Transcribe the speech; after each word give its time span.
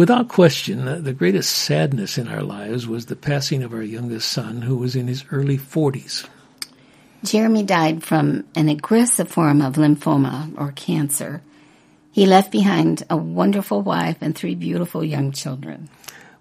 Without 0.00 0.28
question, 0.28 1.04
the 1.04 1.12
greatest 1.12 1.52
sadness 1.52 2.16
in 2.16 2.26
our 2.26 2.40
lives 2.40 2.88
was 2.88 3.04
the 3.04 3.14
passing 3.14 3.62
of 3.62 3.74
our 3.74 3.82
youngest 3.82 4.30
son, 4.30 4.62
who 4.62 4.78
was 4.78 4.96
in 4.96 5.08
his 5.08 5.26
early 5.30 5.58
40s. 5.58 6.26
Jeremy 7.22 7.64
died 7.64 8.02
from 8.02 8.44
an 8.54 8.70
aggressive 8.70 9.28
form 9.28 9.60
of 9.60 9.74
lymphoma 9.74 10.58
or 10.58 10.72
cancer. 10.72 11.42
He 12.12 12.24
left 12.24 12.50
behind 12.50 13.02
a 13.10 13.16
wonderful 13.18 13.82
wife 13.82 14.16
and 14.22 14.34
three 14.34 14.54
beautiful 14.54 15.04
young 15.04 15.32
children. 15.32 15.90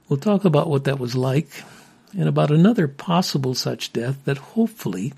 We'll 0.08 0.22
talk 0.22 0.46
about 0.46 0.70
what 0.70 0.86
that 0.86 0.98
was 0.98 1.18
like 1.18 1.50
and 2.14 2.30
about 2.30 2.52
another 2.52 2.88
possible 2.88 3.56
such 3.56 3.92
death 3.92 4.24
that 4.24 4.38
hopefully 4.38 5.12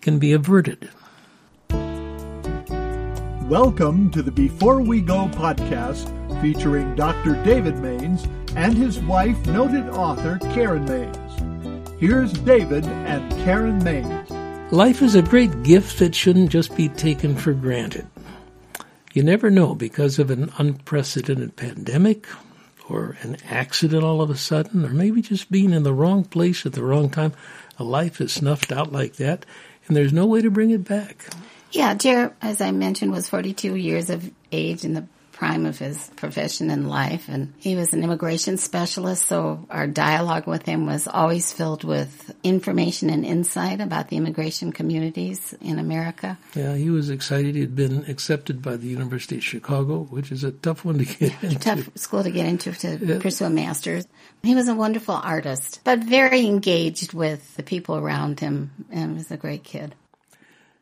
can 0.00 0.18
be 0.18 0.32
averted. 0.32 0.88
Welcome 3.50 4.10
to 4.12 4.22
the 4.22 4.32
Before 4.32 4.80
We 4.80 5.02
Go 5.02 5.26
podcast 5.26 6.15
featuring 6.40 6.94
Dr. 6.94 7.42
David 7.44 7.78
Mains 7.78 8.26
and 8.54 8.76
his 8.76 8.98
wife, 9.00 9.44
noted 9.46 9.88
author 9.90 10.38
Karen 10.52 10.84
Mains. 10.84 11.96
Here's 11.98 12.32
David 12.32 12.84
and 12.84 13.30
Karen 13.44 13.82
Mains. 13.82 14.30
Life 14.72 15.02
is 15.02 15.14
a 15.14 15.22
great 15.22 15.62
gift 15.62 15.98
that 15.98 16.14
shouldn't 16.14 16.50
just 16.50 16.76
be 16.76 16.88
taken 16.88 17.36
for 17.36 17.52
granted. 17.52 18.06
You 19.12 19.22
never 19.22 19.50
know 19.50 19.74
because 19.74 20.18
of 20.18 20.30
an 20.30 20.52
unprecedented 20.58 21.56
pandemic 21.56 22.26
or 22.88 23.16
an 23.22 23.36
accident 23.48 24.04
all 24.04 24.20
of 24.20 24.30
a 24.30 24.36
sudden, 24.36 24.84
or 24.84 24.90
maybe 24.90 25.22
just 25.22 25.50
being 25.50 25.72
in 25.72 25.82
the 25.82 25.92
wrong 25.92 26.24
place 26.24 26.66
at 26.66 26.72
the 26.72 26.82
wrong 26.82 27.10
time. 27.10 27.32
A 27.78 27.84
life 27.84 28.20
is 28.20 28.32
snuffed 28.32 28.72
out 28.72 28.92
like 28.92 29.16
that, 29.16 29.46
and 29.86 29.96
there's 29.96 30.12
no 30.12 30.26
way 30.26 30.42
to 30.42 30.50
bring 30.50 30.70
it 30.70 30.84
back. 30.84 31.26
Yeah, 31.72 31.94
Jer, 31.94 32.34
as 32.42 32.60
I 32.60 32.70
mentioned, 32.72 33.12
was 33.12 33.28
42 33.28 33.74
years 33.74 34.10
of 34.10 34.30
age 34.52 34.84
in 34.84 34.94
the 34.94 35.06
prime 35.36 35.66
of 35.66 35.78
his 35.78 36.10
profession 36.16 36.70
and 36.70 36.88
life. 36.88 37.28
And 37.28 37.52
he 37.58 37.76
was 37.76 37.92
an 37.92 38.02
immigration 38.02 38.56
specialist, 38.56 39.26
so 39.26 39.66
our 39.70 39.86
dialogue 39.86 40.46
with 40.46 40.64
him 40.64 40.86
was 40.86 41.06
always 41.06 41.52
filled 41.52 41.84
with 41.84 42.34
information 42.42 43.10
and 43.10 43.24
insight 43.24 43.80
about 43.80 44.08
the 44.08 44.16
immigration 44.16 44.72
communities 44.72 45.54
in 45.60 45.78
America. 45.78 46.38
Yeah, 46.54 46.74
he 46.74 46.90
was 46.90 47.10
excited. 47.10 47.54
He 47.54 47.60
had 47.60 47.76
been 47.76 48.04
accepted 48.08 48.62
by 48.62 48.76
the 48.76 48.88
University 48.88 49.36
of 49.36 49.44
Chicago, 49.44 50.04
which 50.04 50.32
is 50.32 50.42
a 50.42 50.52
tough 50.52 50.84
one 50.84 50.98
to 50.98 51.04
get 51.04 51.32
into. 51.42 51.58
Tough 51.58 51.96
school 51.96 52.22
to 52.22 52.30
get 52.30 52.46
into 52.46 52.72
to 52.72 52.96
yeah. 52.96 53.18
pursue 53.20 53.44
a 53.44 53.50
master's. 53.50 54.06
He 54.42 54.54
was 54.54 54.68
a 54.68 54.74
wonderful 54.74 55.14
artist, 55.14 55.80
but 55.84 56.00
very 56.00 56.46
engaged 56.46 57.12
with 57.12 57.56
the 57.56 57.62
people 57.62 57.96
around 57.96 58.40
him 58.40 58.70
and 58.90 59.16
was 59.16 59.30
a 59.30 59.36
great 59.36 59.64
kid 59.64 59.94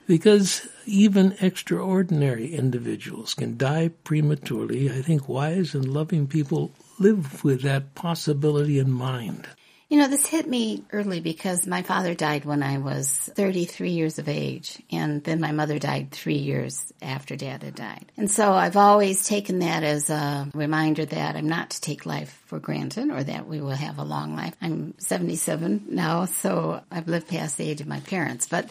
because 0.06 0.68
even 0.86 1.36
extraordinary 1.40 2.54
individuals 2.54 3.34
can 3.34 3.56
die 3.56 3.88
prematurely. 4.04 4.90
I 4.90 5.02
think 5.02 5.28
wise 5.28 5.74
and 5.74 5.88
loving 5.88 6.26
people 6.26 6.72
live 6.98 7.42
with 7.42 7.62
that 7.62 7.94
possibility 7.94 8.78
in 8.78 8.90
mind. 8.90 9.48
You 9.90 10.00
know, 10.00 10.08
this 10.08 10.26
hit 10.26 10.48
me 10.48 10.82
early 10.92 11.20
because 11.20 11.66
my 11.66 11.82
father 11.82 12.14
died 12.14 12.44
when 12.46 12.62
I 12.62 12.78
was 12.78 13.08
33 13.36 13.90
years 13.90 14.18
of 14.18 14.28
age, 14.28 14.82
and 14.90 15.22
then 15.22 15.40
my 15.40 15.52
mother 15.52 15.78
died 15.78 16.10
three 16.10 16.38
years 16.38 16.92
after 17.02 17.36
dad 17.36 17.62
had 17.62 17.74
died. 17.74 18.10
And 18.16 18.30
so 18.30 18.54
I've 18.54 18.78
always 18.78 19.26
taken 19.26 19.58
that 19.60 19.84
as 19.84 20.08
a 20.08 20.48
reminder 20.54 21.04
that 21.04 21.36
I'm 21.36 21.48
not 21.48 21.70
to 21.70 21.80
take 21.80 22.06
life 22.06 22.42
for 22.46 22.58
granted 22.58 23.10
or 23.10 23.22
that 23.22 23.46
we 23.46 23.60
will 23.60 23.70
have 23.70 23.98
a 23.98 24.04
long 24.04 24.34
life. 24.34 24.56
I'm 24.60 24.94
77 24.98 25.84
now, 25.90 26.24
so 26.24 26.80
I've 26.90 27.06
lived 27.06 27.28
past 27.28 27.58
the 27.58 27.68
age 27.68 27.82
of 27.82 27.86
my 27.86 28.00
parents, 28.00 28.48
but 28.48 28.70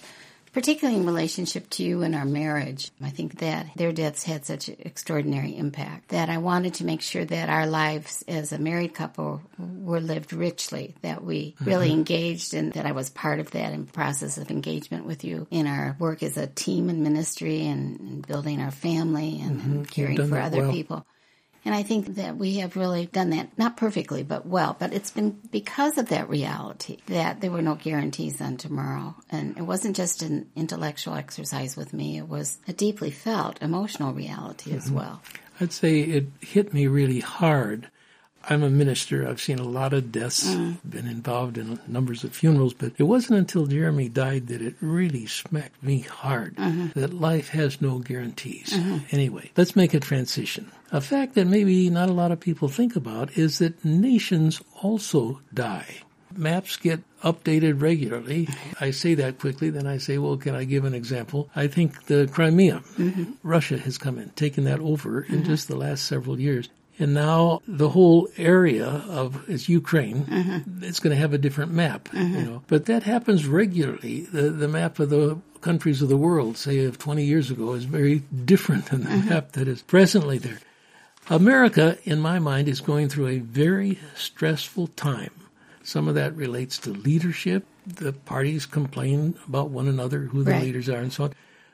particularly 0.53 0.99
in 0.99 1.05
relationship 1.05 1.69
to 1.71 1.83
you 1.83 2.03
and 2.03 2.15
our 2.15 2.25
marriage. 2.25 2.91
I 3.01 3.09
think 3.09 3.39
that 3.39 3.67
their 3.75 3.91
deaths 3.91 4.23
had 4.23 4.45
such 4.45 4.69
extraordinary 4.69 5.57
impact 5.57 6.09
that 6.09 6.29
I 6.29 6.37
wanted 6.37 6.75
to 6.75 6.85
make 6.85 7.01
sure 7.01 7.25
that 7.25 7.49
our 7.49 7.65
lives 7.65 8.23
as 8.27 8.51
a 8.51 8.59
married 8.59 8.93
couple 8.93 9.41
were 9.57 9.99
lived 9.99 10.31
richly, 10.31 10.95
that 11.01 11.23
we 11.23 11.51
mm-hmm. 11.51 11.65
really 11.65 11.91
engaged 11.91 12.53
and 12.53 12.71
that 12.73 12.85
I 12.85 12.91
was 12.91 13.09
part 13.09 13.39
of 13.39 13.51
that 13.51 13.73
in 13.73 13.87
process 13.87 14.37
of 14.37 14.51
engagement 14.51 15.05
with 15.05 15.23
you 15.23 15.47
in 15.49 15.67
our 15.67 15.95
work 15.99 16.23
as 16.23 16.37
a 16.37 16.47
team 16.47 16.89
in 16.89 17.03
ministry 17.03 17.65
and, 17.65 17.99
and 17.99 18.27
building 18.27 18.61
our 18.61 18.71
family 18.71 19.41
and, 19.41 19.59
mm-hmm. 19.59 19.71
and 19.71 19.91
caring 19.91 20.27
for 20.27 20.39
other 20.39 20.61
well. 20.61 20.71
people. 20.71 21.05
And 21.65 21.73
I 21.73 21.83
think 21.83 22.15
that 22.15 22.37
we 22.37 22.55
have 22.57 22.75
really 22.75 23.05
done 23.05 23.29
that, 23.29 23.57
not 23.57 23.77
perfectly, 23.77 24.23
but 24.23 24.45
well. 24.45 24.75
But 24.77 24.93
it's 24.93 25.11
been 25.11 25.39
because 25.51 25.97
of 25.97 26.09
that 26.09 26.29
reality 26.29 26.97
that 27.07 27.41
there 27.41 27.51
were 27.51 27.61
no 27.61 27.75
guarantees 27.75 28.41
on 28.41 28.57
tomorrow. 28.57 29.15
And 29.29 29.57
it 29.57 29.63
wasn't 29.63 29.95
just 29.95 30.23
an 30.23 30.49
intellectual 30.55 31.15
exercise 31.15 31.77
with 31.77 31.93
me, 31.93 32.17
it 32.17 32.27
was 32.27 32.57
a 32.67 32.73
deeply 32.73 33.11
felt 33.11 33.61
emotional 33.61 34.13
reality 34.13 34.71
mm-hmm. 34.71 34.79
as 34.79 34.91
well. 34.91 35.21
I'd 35.59 35.71
say 35.71 36.01
it 36.01 36.25
hit 36.41 36.73
me 36.73 36.87
really 36.87 37.19
hard 37.19 37.89
I'm 38.49 38.63
a 38.63 38.69
minister. 38.69 39.27
I've 39.27 39.41
seen 39.41 39.59
a 39.59 39.63
lot 39.63 39.93
of 39.93 40.11
deaths, 40.11 40.47
mm. 40.47 40.77
been 40.83 41.07
involved 41.07 41.57
in 41.57 41.79
numbers 41.87 42.23
of 42.23 42.35
funerals, 42.35 42.73
but 42.73 42.93
it 42.97 43.03
wasn't 43.03 43.39
until 43.39 43.65
Jeremy 43.67 44.09
died 44.09 44.47
that 44.47 44.61
it 44.61 44.75
really 44.81 45.25
smacked 45.25 45.81
me 45.81 45.99
hard 46.01 46.55
mm-hmm. 46.57 46.99
that 46.99 47.13
life 47.13 47.49
has 47.49 47.81
no 47.81 47.99
guarantees. 47.99 48.73
Mm-hmm. 48.73 48.97
Anyway, 49.11 49.51
let's 49.55 49.75
make 49.75 49.93
a 49.93 49.99
transition. 49.99 50.71
A 50.91 51.01
fact 51.01 51.35
that 51.35 51.47
maybe 51.47 51.89
not 51.89 52.09
a 52.09 52.13
lot 52.13 52.31
of 52.31 52.39
people 52.39 52.67
think 52.67 52.95
about 52.95 53.37
is 53.37 53.59
that 53.59 53.83
nations 53.85 54.61
also 54.81 55.39
die. 55.53 56.01
Maps 56.35 56.77
get 56.77 56.99
updated 57.21 57.81
regularly. 57.81 58.49
I 58.81 58.91
say 58.91 59.13
that 59.15 59.39
quickly, 59.39 59.69
then 59.69 59.87
I 59.87 59.97
say, 59.97 60.17
well, 60.17 60.35
can 60.37 60.55
I 60.55 60.65
give 60.65 60.83
an 60.83 60.93
example? 60.93 61.49
I 61.55 61.67
think 61.67 62.05
the 62.05 62.27
Crimea, 62.31 62.81
mm-hmm. 62.97 63.33
Russia 63.43 63.77
has 63.77 63.97
come 63.97 64.17
in, 64.17 64.29
taken 64.31 64.65
that 64.65 64.79
over 64.79 65.21
in 65.21 65.35
mm-hmm. 65.35 65.43
just 65.45 65.67
the 65.67 65.77
last 65.77 66.05
several 66.05 66.39
years. 66.39 66.69
And 66.99 67.13
now 67.13 67.61
the 67.67 67.89
whole 67.89 68.29
area 68.37 68.87
of 68.87 69.49
it's 69.49 69.67
Ukraine. 69.67 70.25
Mm-hmm. 70.25 70.83
It's 70.83 70.99
going 70.99 71.15
to 71.15 71.19
have 71.19 71.33
a 71.33 71.39
different 71.39 71.71
map, 71.71 72.09
mm-hmm. 72.09 72.35
you 72.35 72.43
know. 72.43 72.63
But 72.67 72.85
that 72.85 73.03
happens 73.03 73.47
regularly. 73.47 74.21
The 74.21 74.51
the 74.51 74.67
map 74.67 74.99
of 74.99 75.09
the 75.09 75.39
countries 75.61 76.01
of 76.01 76.09
the 76.09 76.17
world, 76.17 76.57
say 76.57 76.85
of 76.85 76.99
20 76.99 77.23
years 77.23 77.49
ago, 77.49 77.73
is 77.73 77.85
very 77.85 78.19
different 78.45 78.87
than 78.87 79.03
the 79.03 79.09
mm-hmm. 79.09 79.29
map 79.29 79.53
that 79.53 79.67
is 79.67 79.81
presently 79.81 80.37
there. 80.37 80.59
America, 81.29 81.97
in 82.03 82.19
my 82.19 82.37
mind, 82.37 82.67
is 82.67 82.81
going 82.81 83.07
through 83.07 83.27
a 83.27 83.39
very 83.39 83.97
stressful 84.15 84.87
time. 84.87 85.31
Some 85.81 86.07
of 86.07 86.15
that 86.15 86.35
relates 86.35 86.77
to 86.79 86.91
leadership. 86.91 87.65
The 87.87 88.13
parties 88.13 88.65
complain 88.65 89.35
about 89.47 89.69
one 89.69 89.87
another, 89.87 90.21
who 90.21 90.43
the 90.43 90.51
right. 90.51 90.63
leaders 90.63 90.89
are, 90.89 90.97
and 90.97 91.11
so 91.11 91.25
on. 91.25 91.33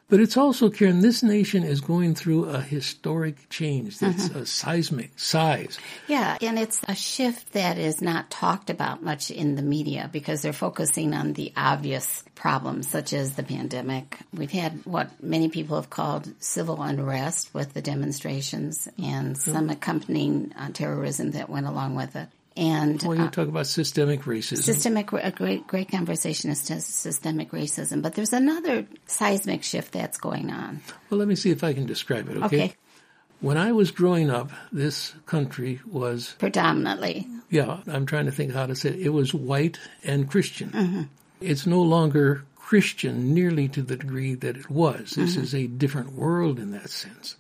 But 0.09 0.19
it's 0.19 0.37
also, 0.37 0.71
Karen, 0.71 1.01
this 1.01 1.21
nation 1.21 1.63
is 1.63 1.81
going 1.81 2.15
through 2.15 2.45
a 2.45 2.59
historic 2.59 3.47
change 3.49 3.99
that's 3.99 4.29
mm-hmm. 4.29 4.39
a 4.39 4.45
seismic 4.45 5.17
size. 5.19 5.77
Yeah, 6.07 6.35
and 6.41 6.57
it's 6.57 6.81
a 6.87 6.95
shift 6.95 7.53
that 7.53 7.77
is 7.77 8.01
not 8.01 8.31
talked 8.31 8.71
about 8.71 9.03
much 9.03 9.29
in 9.29 9.55
the 9.55 9.61
media 9.61 10.09
because 10.11 10.41
they're 10.41 10.51
focusing 10.51 11.13
on 11.13 11.33
the 11.33 11.53
obvious 11.55 12.23
problems 12.33 12.89
such 12.89 13.13
as 13.13 13.35
the 13.35 13.43
pandemic. 13.43 14.17
We've 14.33 14.49
had 14.49 14.83
what 14.85 15.11
many 15.21 15.49
people 15.49 15.75
have 15.75 15.91
called 15.91 16.27
civil 16.39 16.81
unrest 16.81 17.53
with 17.53 17.73
the 17.73 17.81
demonstrations 17.81 18.87
and 18.97 19.35
mm-hmm. 19.35 19.51
some 19.51 19.69
accompanying 19.69 20.53
uh, 20.57 20.69
terrorism 20.73 21.31
that 21.31 21.49
went 21.49 21.67
along 21.67 21.95
with 21.95 22.15
it. 22.15 22.29
And 22.59 23.01
well, 23.03 23.15
you 23.15 23.23
uh, 23.23 23.29
talk 23.31 23.47
about 23.47 23.67
systemic 23.67 24.23
racism. 24.23 24.63
Systemic, 24.63 25.13
a 25.13 25.31
great, 25.31 25.65
great 25.65 25.89
conversation 25.89 26.51
is 26.51 26.59
systemic 26.59 27.51
racism. 27.51 28.01
But 28.01 28.15
there's 28.15 28.33
another 28.33 28.85
seismic 29.05 29.63
shift 29.63 29.93
that's 29.93 30.17
going 30.17 30.51
on. 30.51 30.81
Well, 31.09 31.19
let 31.19 31.29
me 31.29 31.35
see 31.35 31.51
if 31.51 31.63
I 31.63 31.71
can 31.71 31.85
describe 31.85 32.27
it. 32.29 32.35
Okay. 32.35 32.45
okay. 32.45 32.75
When 33.39 33.57
I 33.57 33.71
was 33.71 33.91
growing 33.91 34.29
up, 34.29 34.51
this 34.73 35.13
country 35.25 35.79
was 35.89 36.35
predominantly. 36.37 37.25
Yeah, 37.49 37.79
I'm 37.87 38.05
trying 38.05 38.25
to 38.25 38.31
think 38.33 38.51
how 38.51 38.65
to 38.65 38.75
say 38.75 38.89
it. 38.89 38.99
It 38.99 39.09
was 39.09 39.33
white 39.33 39.79
and 40.03 40.29
Christian. 40.29 40.69
Mm-hmm. 40.71 41.01
It's 41.39 41.65
no 41.65 41.81
longer 41.81 42.43
Christian 42.57 43.33
nearly 43.33 43.69
to 43.69 43.81
the 43.81 43.95
degree 43.95 44.35
that 44.35 44.57
it 44.57 44.69
was. 44.69 45.11
This 45.11 45.35
mm-hmm. 45.35 45.43
is 45.43 45.55
a 45.55 45.67
different 45.67 46.11
world 46.11 46.59
in 46.59 46.71
that 46.71 46.89
sense. 46.89 47.37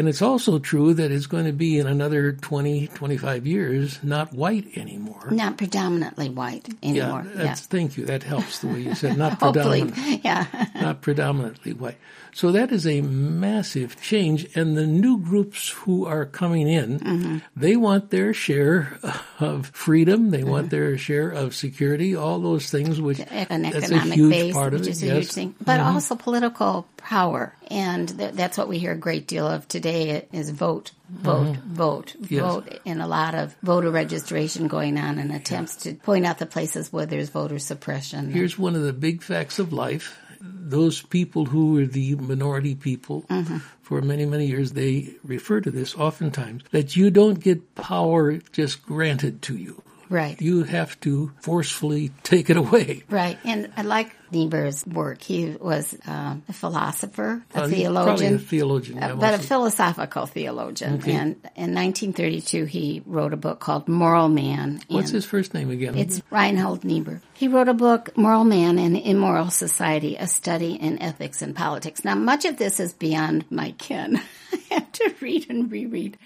And 0.00 0.08
it's 0.08 0.22
also 0.22 0.58
true 0.58 0.94
that 0.94 1.12
it's 1.12 1.26
going 1.26 1.44
to 1.44 1.52
be 1.52 1.78
in 1.78 1.86
another 1.86 2.32
20, 2.32 2.86
25 2.86 3.46
years 3.46 4.02
not 4.02 4.32
white 4.32 4.78
anymore. 4.78 5.28
Not 5.30 5.58
predominantly 5.58 6.30
white 6.30 6.66
anymore. 6.82 7.26
Yeah, 7.36 7.42
yeah. 7.42 7.54
thank 7.54 7.98
you. 7.98 8.06
That 8.06 8.22
helps 8.22 8.60
the 8.60 8.68
way 8.68 8.80
you 8.80 8.94
said 8.94 9.18
not 9.18 9.38
predominantly. 9.38 10.22
yeah. 10.24 10.46
not 10.80 11.02
predominantly 11.02 11.74
white. 11.74 11.98
So 12.32 12.52
that 12.52 12.72
is 12.72 12.86
a 12.86 13.02
massive 13.02 14.00
change. 14.00 14.46
And 14.54 14.74
the 14.74 14.86
new 14.86 15.18
groups 15.18 15.68
who 15.68 16.06
are 16.06 16.24
coming 16.24 16.66
in, 16.66 17.00
mm-hmm. 17.00 17.38
they 17.54 17.76
want 17.76 18.08
their 18.08 18.32
share 18.32 18.98
of 19.38 19.66
freedom. 19.66 20.30
They 20.30 20.40
mm-hmm. 20.40 20.50
want 20.50 20.70
their 20.70 20.96
share 20.96 21.28
of 21.28 21.54
security, 21.54 22.16
all 22.16 22.40
those 22.40 22.70
things, 22.70 23.02
which 23.02 23.20
An 23.20 23.62
that's 23.62 23.90
a 23.90 24.00
huge 24.00 24.30
base, 24.32 24.54
part 24.54 24.72
of 24.72 24.80
which 24.80 24.88
it. 24.88 24.92
Is 24.92 25.02
yes. 25.02 25.16
huge 25.16 25.32
thing. 25.32 25.54
But 25.62 25.80
mm-hmm. 25.80 25.94
also 25.94 26.14
political 26.14 26.86
power. 27.10 27.52
And 27.68 28.16
th- 28.16 28.34
that's 28.34 28.56
what 28.56 28.68
we 28.68 28.78
hear 28.78 28.92
a 28.92 28.96
great 28.96 29.26
deal 29.26 29.44
of 29.44 29.66
today 29.66 30.28
is 30.32 30.48
vote, 30.50 30.92
vote, 31.10 31.56
mm-hmm. 31.56 31.74
vote, 31.74 32.14
yes. 32.20 32.40
vote, 32.40 32.78
and 32.86 33.02
a 33.02 33.08
lot 33.08 33.34
of 33.34 33.52
voter 33.64 33.90
registration 33.90 34.68
going 34.68 34.96
on 34.96 35.18
and 35.18 35.32
attempts 35.32 35.74
to 35.82 35.94
point 35.94 36.24
out 36.24 36.38
the 36.38 36.46
places 36.46 36.92
where 36.92 37.06
there's 37.06 37.28
voter 37.28 37.58
suppression. 37.58 38.30
Here's 38.30 38.56
one 38.56 38.76
of 38.76 38.82
the 38.82 38.92
big 38.92 39.22
facts 39.22 39.58
of 39.58 39.72
life 39.72 40.16
those 40.40 41.02
people 41.02 41.46
who 41.46 41.72
were 41.74 41.86
the 41.86 42.14
minority 42.14 42.74
people 42.74 43.24
Mm-hmm. 43.28 43.58
for 43.82 44.00
many, 44.00 44.24
many 44.24 44.46
years, 44.46 44.72
they 44.72 45.14
refer 45.24 45.60
to 45.60 45.70
this 45.70 45.96
oftentimes 45.96 46.62
that 46.70 46.96
you 46.96 47.10
don't 47.10 47.40
get 47.40 47.74
power 47.74 48.38
just 48.52 48.82
granted 48.86 49.42
to 49.42 49.56
you. 49.56 49.82
Right. 50.10 50.40
You 50.42 50.64
have 50.64 50.98
to 51.00 51.30
forcefully 51.40 52.10
take 52.24 52.50
it 52.50 52.56
away. 52.56 53.04
Right. 53.08 53.38
And 53.44 53.72
I 53.76 53.82
like 53.82 54.10
Niebuhr's 54.32 54.84
work. 54.84 55.22
He 55.22 55.50
was 55.60 55.96
um, 56.04 56.42
a 56.48 56.52
philosopher, 56.52 57.42
a 57.54 57.62
Uh, 57.62 57.68
theologian. 57.68 58.34
a 58.34 58.38
theologian. 58.38 59.02
Uh, 59.02 59.06
yeah, 59.08 59.14
but 59.14 59.34
a 59.34 59.38
philosophical 59.38 60.26
theologian. 60.26 60.94
Okay. 60.94 61.12
And 61.12 61.36
in 61.54 61.74
1932, 61.74 62.64
he 62.64 63.02
wrote 63.06 63.32
a 63.32 63.36
book 63.36 63.60
called 63.60 63.86
Moral 63.88 64.28
Man. 64.28 64.80
What's 64.88 65.10
his 65.10 65.24
first 65.24 65.54
name 65.54 65.70
again? 65.70 65.96
It's 65.96 66.20
Reinhold 66.30 66.84
Niebuhr. 66.84 67.22
He 67.34 67.46
wrote 67.46 67.68
a 67.68 67.74
book, 67.74 68.16
Moral 68.16 68.44
Man 68.44 68.78
and 68.80 68.96
Immoral 68.96 69.50
Society, 69.50 70.16
a 70.16 70.26
study 70.26 70.74
in 70.74 71.00
ethics 71.00 71.40
and 71.40 71.54
politics. 71.54 72.04
Now, 72.04 72.16
much 72.16 72.44
of 72.44 72.56
this 72.56 72.80
is 72.80 72.92
beyond 72.94 73.44
my 73.50 73.72
ken. 73.78 74.20
I 74.52 74.74
have 74.74 74.90
to 74.92 75.14
read 75.20 75.46
and 75.48 75.70
reread 75.70 76.18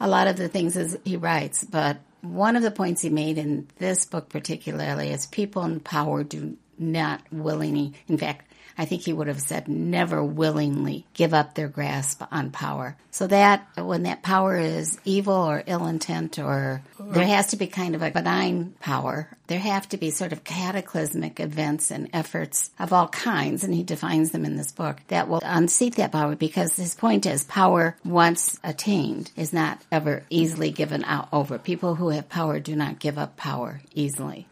a 0.00 0.08
lot 0.08 0.26
of 0.26 0.36
the 0.36 0.48
things 0.48 0.76
as 0.76 0.98
he 1.04 1.16
writes, 1.16 1.62
but 1.64 1.98
one 2.22 2.56
of 2.56 2.62
the 2.62 2.70
points 2.70 3.02
he 3.02 3.10
made 3.10 3.38
in 3.38 3.68
this 3.78 4.04
book 4.04 4.28
particularly 4.28 5.10
is 5.10 5.26
people 5.26 5.64
in 5.64 5.80
power 5.80 6.22
do 6.24 6.56
not 6.78 7.22
willingly, 7.30 7.94
in 8.08 8.18
fact, 8.18 8.49
I 8.80 8.86
think 8.86 9.02
he 9.02 9.12
would 9.12 9.26
have 9.26 9.42
said 9.42 9.68
never 9.68 10.24
willingly 10.24 11.04
give 11.12 11.34
up 11.34 11.54
their 11.54 11.68
grasp 11.68 12.22
on 12.32 12.50
power. 12.50 12.96
So 13.10 13.26
that 13.26 13.68
when 13.76 14.04
that 14.04 14.22
power 14.22 14.56
is 14.56 14.98
evil 15.04 15.34
or 15.34 15.62
ill 15.66 15.86
intent 15.86 16.38
or 16.38 16.80
there 16.98 17.26
has 17.26 17.48
to 17.48 17.58
be 17.58 17.66
kind 17.66 17.94
of 17.94 18.00
a 18.00 18.10
benign 18.10 18.72
power, 18.80 19.28
there 19.48 19.58
have 19.58 19.86
to 19.90 19.98
be 19.98 20.10
sort 20.10 20.32
of 20.32 20.44
cataclysmic 20.44 21.40
events 21.40 21.90
and 21.90 22.08
efforts 22.14 22.70
of 22.78 22.94
all 22.94 23.08
kinds, 23.08 23.64
and 23.64 23.74
he 23.74 23.82
defines 23.82 24.30
them 24.30 24.46
in 24.46 24.56
this 24.56 24.72
book, 24.72 24.96
that 25.08 25.28
will 25.28 25.42
unseat 25.44 25.96
that 25.96 26.12
power 26.12 26.34
because 26.34 26.74
his 26.76 26.94
point 26.94 27.26
is 27.26 27.44
power 27.44 27.98
once 28.02 28.58
attained 28.64 29.30
is 29.36 29.52
not 29.52 29.78
ever 29.92 30.24
easily 30.30 30.70
given 30.70 31.04
out 31.04 31.28
over. 31.34 31.58
People 31.58 31.96
who 31.96 32.08
have 32.08 32.30
power 32.30 32.58
do 32.58 32.74
not 32.74 32.98
give 32.98 33.18
up 33.18 33.36
power 33.36 33.82
easily. 33.94 34.46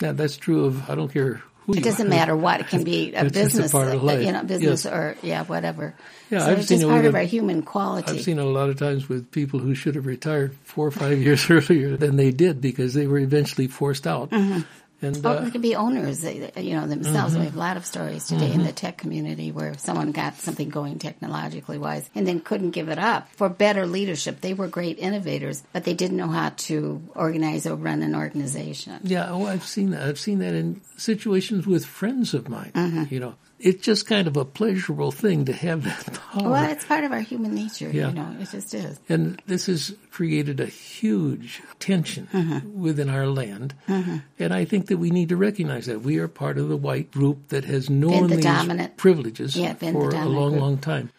yeah, 0.00 0.12
that's 0.12 0.38
true 0.38 0.64
of, 0.64 0.88
I 0.88 0.94
don't 0.94 1.12
care 1.12 1.42
who 1.68 1.74
It 1.74 1.84
doesn't 1.84 2.06
are. 2.06 2.10
matter 2.10 2.34
what. 2.36 2.60
It 2.60 2.66
can 2.68 2.82
be 2.82 3.12
a 3.14 3.24
It's 3.26 3.30
a 3.36 3.40
business, 3.40 3.72
life. 3.74 4.24
you 4.24 4.32
know, 4.32 4.42
business 4.42 4.84
Yes. 4.84 4.92
or 4.92 5.16
yeah, 5.22 5.44
whatever. 5.44 5.94
Yeah, 6.30 6.40
so 6.40 6.46
I've 6.50 6.58
it's 6.58 6.68
seen 6.68 6.80
just 6.80 6.90
part 6.90 7.04
of 7.04 7.14
our 7.14 7.22
human 7.22 7.62
quality. 7.62 8.10
I've 8.10 8.22
seen 8.22 8.38
a 8.38 8.44
lot 8.44 8.70
of 8.70 8.78
times 8.78 9.08
with 9.08 9.30
people 9.30 9.60
who 9.60 9.74
should 9.74 9.94
have 9.94 10.06
retired 10.06 10.54
four 10.64 10.86
or 10.88 10.90
five 10.90 11.18
years 11.22 11.48
earlier 11.50 11.96
than 11.96 12.16
they 12.16 12.30
did 12.32 12.60
because 12.60 12.94
they 12.94 13.06
were 13.06 13.18
eventually 13.18 13.66
forced 13.68 14.06
out. 14.06 14.30
Mm-hmm. 14.30 14.60
And 15.00 15.24
Oh, 15.24 15.30
uh, 15.30 15.44
they 15.44 15.50
could 15.50 15.62
be 15.62 15.76
owners, 15.76 16.24
you 16.24 16.74
know, 16.74 16.86
themselves. 16.86 17.36
We 17.36 17.44
have 17.44 17.54
a 17.54 17.58
lot 17.58 17.76
of 17.76 17.86
stories 17.86 18.26
today 18.26 18.52
in 18.52 18.64
the 18.64 18.72
tech 18.72 18.98
community 18.98 19.52
where 19.52 19.74
someone 19.78 20.10
got 20.12 20.34
something 20.36 20.68
going 20.68 20.98
technologically 20.98 21.78
wise 21.78 22.08
and 22.14 22.26
then 22.26 22.40
couldn't 22.40 22.70
give 22.70 22.88
it 22.88 22.98
up 22.98 23.28
for 23.32 23.48
better 23.48 23.86
leadership. 23.86 24.40
They 24.40 24.54
were 24.54 24.66
great 24.66 24.98
innovators, 24.98 25.62
but 25.72 25.84
they 25.84 25.94
didn't 25.94 26.16
know 26.16 26.28
how 26.28 26.50
to 26.50 27.00
organize 27.14 27.66
or 27.66 27.76
run 27.76 28.02
an 28.02 28.14
organization. 28.16 28.98
yeah, 29.04 29.30
oh, 29.30 29.46
I've 29.46 29.64
seen 29.64 29.90
that. 29.90 30.02
I've 30.02 30.18
seen 30.18 30.40
that 30.40 30.54
in 30.54 30.80
situations 30.96 31.66
with 31.66 31.84
friends 31.86 32.34
of 32.34 32.48
mine. 32.48 32.72
Mm-hmm. 32.74 33.14
You 33.14 33.20
know, 33.20 33.34
it's 33.60 33.84
just 33.84 34.06
kind 34.06 34.28
of 34.28 34.36
a 34.36 34.44
pleasurable 34.44 35.10
thing 35.10 35.44
to 35.46 35.52
have 35.52 35.84
that 35.84 36.12
power. 36.32 36.50
Well, 36.50 36.70
it's 36.70 36.84
part 36.84 37.04
of 37.04 37.12
our 37.12 37.20
human 37.20 37.54
nature, 37.54 37.90
Yeah. 37.90 38.08
you 38.08 38.14
know, 38.14 38.36
it 38.40 38.48
just 38.50 38.72
is. 38.74 39.00
And 39.08 39.42
this 39.46 39.66
has 39.66 39.94
created 40.10 40.60
a 40.60 40.66
huge 40.66 41.60
tension 41.80 42.28
Mm-hmm. 42.32 42.80
within 42.80 43.08
our 43.08 43.26
land. 43.26 43.74
And 43.86 44.52
I 44.54 44.64
think 44.64 44.86
that 44.86 44.98
we 44.98 45.10
need 45.10 45.30
to 45.30 45.36
recognize 45.36 45.86
that. 45.86 46.02
We 46.02 46.18
are 46.18 46.28
part 46.28 46.58
of 46.58 46.68
the 46.68 46.76
white 46.76 47.10
group 47.10 47.48
that 47.48 47.64
has 47.64 47.90
known 47.90 48.28
these 48.28 48.44
dominant- 48.44 48.96
privileges 48.96 49.56
Yeah, 49.56 49.72
the 49.72 49.92
for 49.92 50.10
a 50.10 50.24
long, 50.24 50.50
group. 50.52 50.60
long 50.62 50.78
time. 50.78 51.10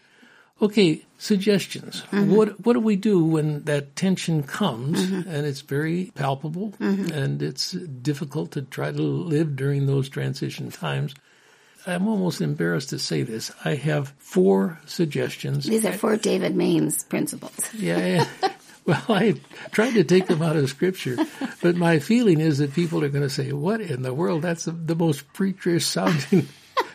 Okay, 0.62 1.06
suggestions. 1.16 2.02
Mm-hmm. 2.12 2.34
What 2.36 2.66
what 2.66 2.74
do 2.74 2.80
we 2.80 2.94
do 2.96 3.24
when 3.24 3.64
that 3.64 3.96
tension 3.96 4.42
comes 4.42 5.00
Mm-hmm. 5.00 5.28
and 5.30 5.46
it's 5.46 5.62
very 5.62 6.12
palpable 6.14 6.74
and 6.80 7.40
it's 7.42 7.72
difficult 7.72 8.50
to 8.52 8.62
try 8.62 8.92
to 8.92 9.00
live 9.02 9.56
during 9.56 9.86
those 9.86 10.08
transition 10.10 10.70
times? 10.70 11.14
I'm 11.86 12.08
almost 12.08 12.40
embarrassed 12.40 12.90
to 12.90 12.98
say 12.98 13.22
this. 13.22 13.50
I 13.64 13.74
have 13.74 14.12
four 14.18 14.78
suggestions. 14.86 15.66
These 15.66 15.84
are 15.84 15.92
four 15.92 16.16
David 16.16 16.54
Mains' 16.54 17.04
principles. 17.04 17.52
Yeah. 17.74 18.24
yeah. 18.42 18.52
Well, 18.86 19.02
I 19.08 19.34
tried 19.70 19.94
to 19.94 20.04
take 20.04 20.26
them 20.26 20.42
out 20.42 20.56
of 20.56 20.68
scripture, 20.68 21.16
but 21.62 21.76
my 21.76 21.98
feeling 21.98 22.40
is 22.40 22.58
that 22.58 22.72
people 22.74 23.04
are 23.04 23.08
going 23.08 23.22
to 23.22 23.30
say, 23.30 23.52
"What 23.52 23.80
in 23.80 24.02
the 24.02 24.12
world? 24.14 24.42
That's 24.42 24.64
the, 24.64 24.72
the 24.72 24.96
most 24.96 25.30
preacher 25.34 25.78
sounding 25.80 26.48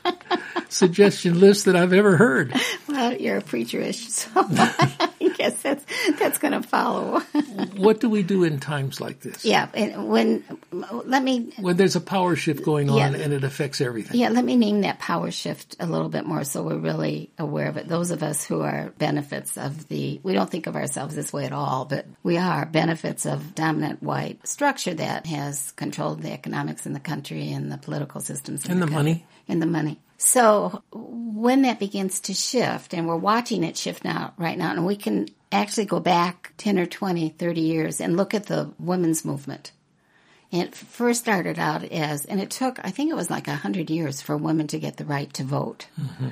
suggestion 0.69 1.39
list 1.39 1.65
that 1.65 1.75
I've 1.75 1.93
ever 1.93 2.17
heard." 2.17 2.53
Well, 2.87 3.13
you're 3.13 3.37
a 3.37 3.41
preacherish, 3.41 4.09
so 4.09 4.29
I 4.35 5.33
guess 5.37 5.61
that's 5.61 5.84
that's 6.19 6.37
going 6.37 6.53
to 6.53 6.61
follow. 6.67 7.21
What 7.77 7.99
do 7.99 8.09
we 8.09 8.23
do 8.23 8.43
in 8.43 8.59
times 8.59 9.01
like 9.01 9.19
this? 9.21 9.43
yeah, 9.43 9.67
and 9.73 10.07
when 10.09 10.43
let 10.71 11.23
me 11.23 11.51
When 11.59 11.75
there's 11.77 11.95
a 11.95 12.01
power 12.01 12.35
shift 12.35 12.63
going 12.63 12.89
on 12.89 12.97
Yeah. 12.97 13.13
and 13.23 13.33
it 13.33 13.43
affects 13.43 13.81
everything. 13.81 14.19
yeah 14.19 14.29
let 14.29 14.45
me 14.45 14.55
name 14.55 14.81
that 14.81 14.99
power 14.99 15.29
shift 15.31 15.75
a 15.79 15.85
little 15.85 16.07
bit 16.09 16.25
more 16.25 16.43
so 16.45 16.63
we're 16.63 16.77
really 16.77 17.29
aware 17.37 17.67
of 17.69 17.77
it. 17.77 17.87
Those 17.87 18.11
of 18.11 18.23
us 18.23 18.45
who 18.45 18.61
are 18.61 18.93
benefits 18.97 19.57
of 19.57 19.87
the 19.89 20.19
we 20.23 20.33
don't 20.33 20.49
think 20.49 20.67
of 20.67 20.75
ourselves 20.75 21.15
this 21.15 21.33
way 21.33 21.45
at 21.45 21.51
all, 21.53 21.85
but 21.85 22.05
we 22.23 22.37
are 22.37 22.65
benefits 22.65 23.25
of 23.25 23.53
dominant 23.55 24.01
white 24.03 24.45
structure 24.47 24.93
that 24.93 25.25
has 25.25 25.71
controlled 25.73 26.21
the 26.21 26.31
economics 26.31 26.85
in 26.85 26.93
the 26.93 26.99
country 26.99 27.51
and 27.51 27.71
the 27.71 27.77
political 27.77 28.21
systems 28.21 28.65
in 28.65 28.71
And 28.71 28.81
the 28.81 28.85
country. 28.87 28.95
money. 28.95 29.25
and 29.47 29.61
the 29.61 29.65
money. 29.67 29.99
So 30.17 30.81
when 30.93 31.63
that 31.63 31.77
begins 31.79 32.21
to 32.21 32.33
shift, 32.33 32.93
and 32.93 33.05
we're 33.07 33.17
watching 33.17 33.63
it 33.65 33.75
shift 33.75 34.03
now, 34.05 34.33
right 34.37 34.57
now, 34.57 34.71
and 34.71 34.85
we 34.85 34.95
can 34.95 35.27
actually 35.55 35.85
go 35.85 35.99
back 35.99 36.53
10 36.57 36.79
or 36.79 36.85
20, 36.85 37.29
30 37.29 37.61
years 37.61 38.01
and 38.01 38.17
look 38.17 38.33
at 38.33 38.45
the 38.45 38.71
women's 38.79 39.25
movement. 39.25 39.71
And 40.51 40.63
it 40.63 40.75
first 40.75 41.21
started 41.21 41.59
out 41.59 41.83
as, 41.83 42.25
and 42.25 42.39
it 42.39 42.49
took, 42.49 42.79
I 42.83 42.91
think 42.91 43.11
it 43.11 43.15
was 43.15 43.29
like 43.29 43.47
100 43.47 43.89
years 43.89 44.21
for 44.21 44.37
women 44.37 44.67
to 44.67 44.79
get 44.79 44.97
the 44.97 45.05
right 45.05 45.31
to 45.33 45.43
vote. 45.43 45.87
Mm-hmm. 45.99 46.29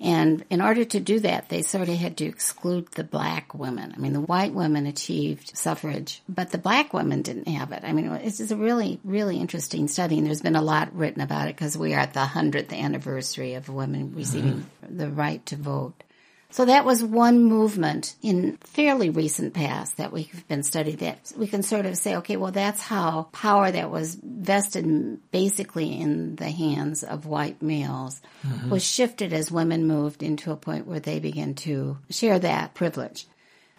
And 0.00 0.44
in 0.48 0.60
order 0.60 0.84
to 0.84 1.00
do 1.00 1.18
that, 1.20 1.48
they 1.48 1.62
sort 1.62 1.88
of 1.88 1.96
had 1.96 2.18
to 2.18 2.24
exclude 2.24 2.86
the 2.92 3.02
black 3.02 3.52
women. 3.52 3.92
I 3.96 3.98
mean, 3.98 4.12
the 4.12 4.20
white 4.20 4.54
women 4.54 4.86
achieved 4.86 5.56
suffrage, 5.56 6.22
but 6.28 6.50
the 6.50 6.58
black 6.58 6.94
women 6.94 7.22
didn't 7.22 7.48
have 7.48 7.72
it. 7.72 7.82
I 7.82 7.92
mean, 7.92 8.06
it's 8.12 8.38
just 8.38 8.52
a 8.52 8.56
really, 8.56 9.00
really 9.02 9.38
interesting 9.38 9.88
study, 9.88 10.18
and 10.18 10.26
there's 10.26 10.42
been 10.42 10.54
a 10.54 10.62
lot 10.62 10.94
written 10.94 11.20
about 11.20 11.48
it 11.48 11.56
because 11.56 11.76
we 11.76 11.94
are 11.94 12.00
at 12.00 12.14
the 12.14 12.20
100th 12.20 12.72
anniversary 12.72 13.54
of 13.54 13.68
women 13.68 14.14
receiving 14.14 14.66
mm-hmm. 14.84 14.96
the 14.96 15.08
right 15.08 15.44
to 15.46 15.56
vote. 15.56 16.04
So 16.50 16.64
that 16.64 16.86
was 16.86 17.04
one 17.04 17.44
movement 17.44 18.16
in 18.22 18.56
fairly 18.62 19.10
recent 19.10 19.52
past 19.52 19.98
that 19.98 20.12
we've 20.12 20.48
been 20.48 20.62
studying 20.62 20.96
that 20.96 21.32
we 21.36 21.46
can 21.46 21.62
sort 21.62 21.84
of 21.84 21.98
say, 21.98 22.16
okay, 22.16 22.36
well, 22.36 22.52
that's 22.52 22.80
how 22.80 23.28
power 23.32 23.70
that 23.70 23.90
was 23.90 24.14
vested 24.22 25.30
basically 25.30 26.00
in 26.00 26.36
the 26.36 26.50
hands 26.50 27.04
of 27.04 27.26
white 27.26 27.60
males 27.60 28.22
mm-hmm. 28.46 28.70
was 28.70 28.82
shifted 28.82 29.34
as 29.34 29.52
women 29.52 29.86
moved 29.86 30.22
into 30.22 30.50
a 30.50 30.56
point 30.56 30.86
where 30.86 31.00
they 31.00 31.20
began 31.20 31.54
to 31.54 31.98
share 32.08 32.38
that 32.38 32.72
privilege. 32.72 33.26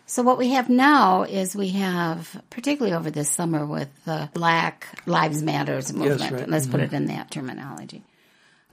So 0.06 0.22
what 0.22 0.38
we 0.38 0.50
have 0.50 0.70
now 0.70 1.24
is 1.24 1.56
we 1.56 1.70
have, 1.70 2.40
particularly 2.50 2.96
over 2.96 3.12
this 3.12 3.30
summer 3.30 3.66
with 3.66 3.90
the 4.06 4.30
Black 4.34 4.88
Lives 5.08 5.42
Matters 5.42 5.92
movement, 5.94 6.34
right. 6.34 6.50
let's 6.50 6.68
put 6.68 6.82
mm-hmm. 6.82 6.96
it 6.96 6.98
in 6.98 7.06
that 7.08 7.32
terminology. 7.32 8.04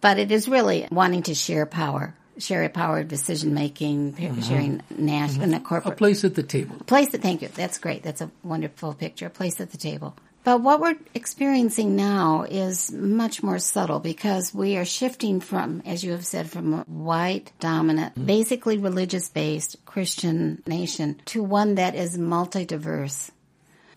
But 0.00 0.18
it 0.18 0.30
is 0.30 0.48
really 0.48 0.86
wanting 0.90 1.24
to 1.24 1.34
share 1.34 1.66
power, 1.66 2.14
share 2.38 2.68
power 2.68 3.00
of 3.00 3.08
decision 3.08 3.54
making, 3.54 4.14
mm-hmm. 4.14 4.40
sharing 4.42 4.82
national 4.90 5.46
mm-hmm. 5.46 5.54
and 5.54 5.54
a 5.54 5.56
A 5.58 5.60
corporate 5.60 5.96
place 5.96 6.24
at 6.24 6.34
the 6.34 6.42
table. 6.42 6.76
place 6.86 7.10
that 7.10 7.22
thank 7.22 7.42
you. 7.42 7.48
That's 7.48 7.78
great. 7.78 8.02
That's 8.02 8.20
a 8.20 8.30
wonderful 8.42 8.94
picture. 8.94 9.26
A 9.26 9.30
place 9.30 9.60
at 9.60 9.70
the 9.70 9.78
table. 9.78 10.16
But 10.44 10.60
what 10.60 10.78
we're 10.78 10.94
experiencing 11.12 11.96
now 11.96 12.46
is 12.48 12.92
much 12.92 13.42
more 13.42 13.58
subtle 13.58 13.98
because 13.98 14.54
we 14.54 14.76
are 14.76 14.84
shifting 14.84 15.40
from 15.40 15.82
as 15.84 16.04
you 16.04 16.12
have 16.12 16.24
said 16.24 16.48
from 16.48 16.72
a 16.72 16.82
white 16.84 17.50
dominant 17.58 18.14
mm-hmm. 18.14 18.26
basically 18.26 18.78
religious 18.78 19.28
based 19.28 19.84
christian 19.86 20.62
nation 20.64 21.20
to 21.24 21.42
one 21.42 21.74
that 21.74 21.96
is 21.96 22.16
multi-diverse. 22.16 23.32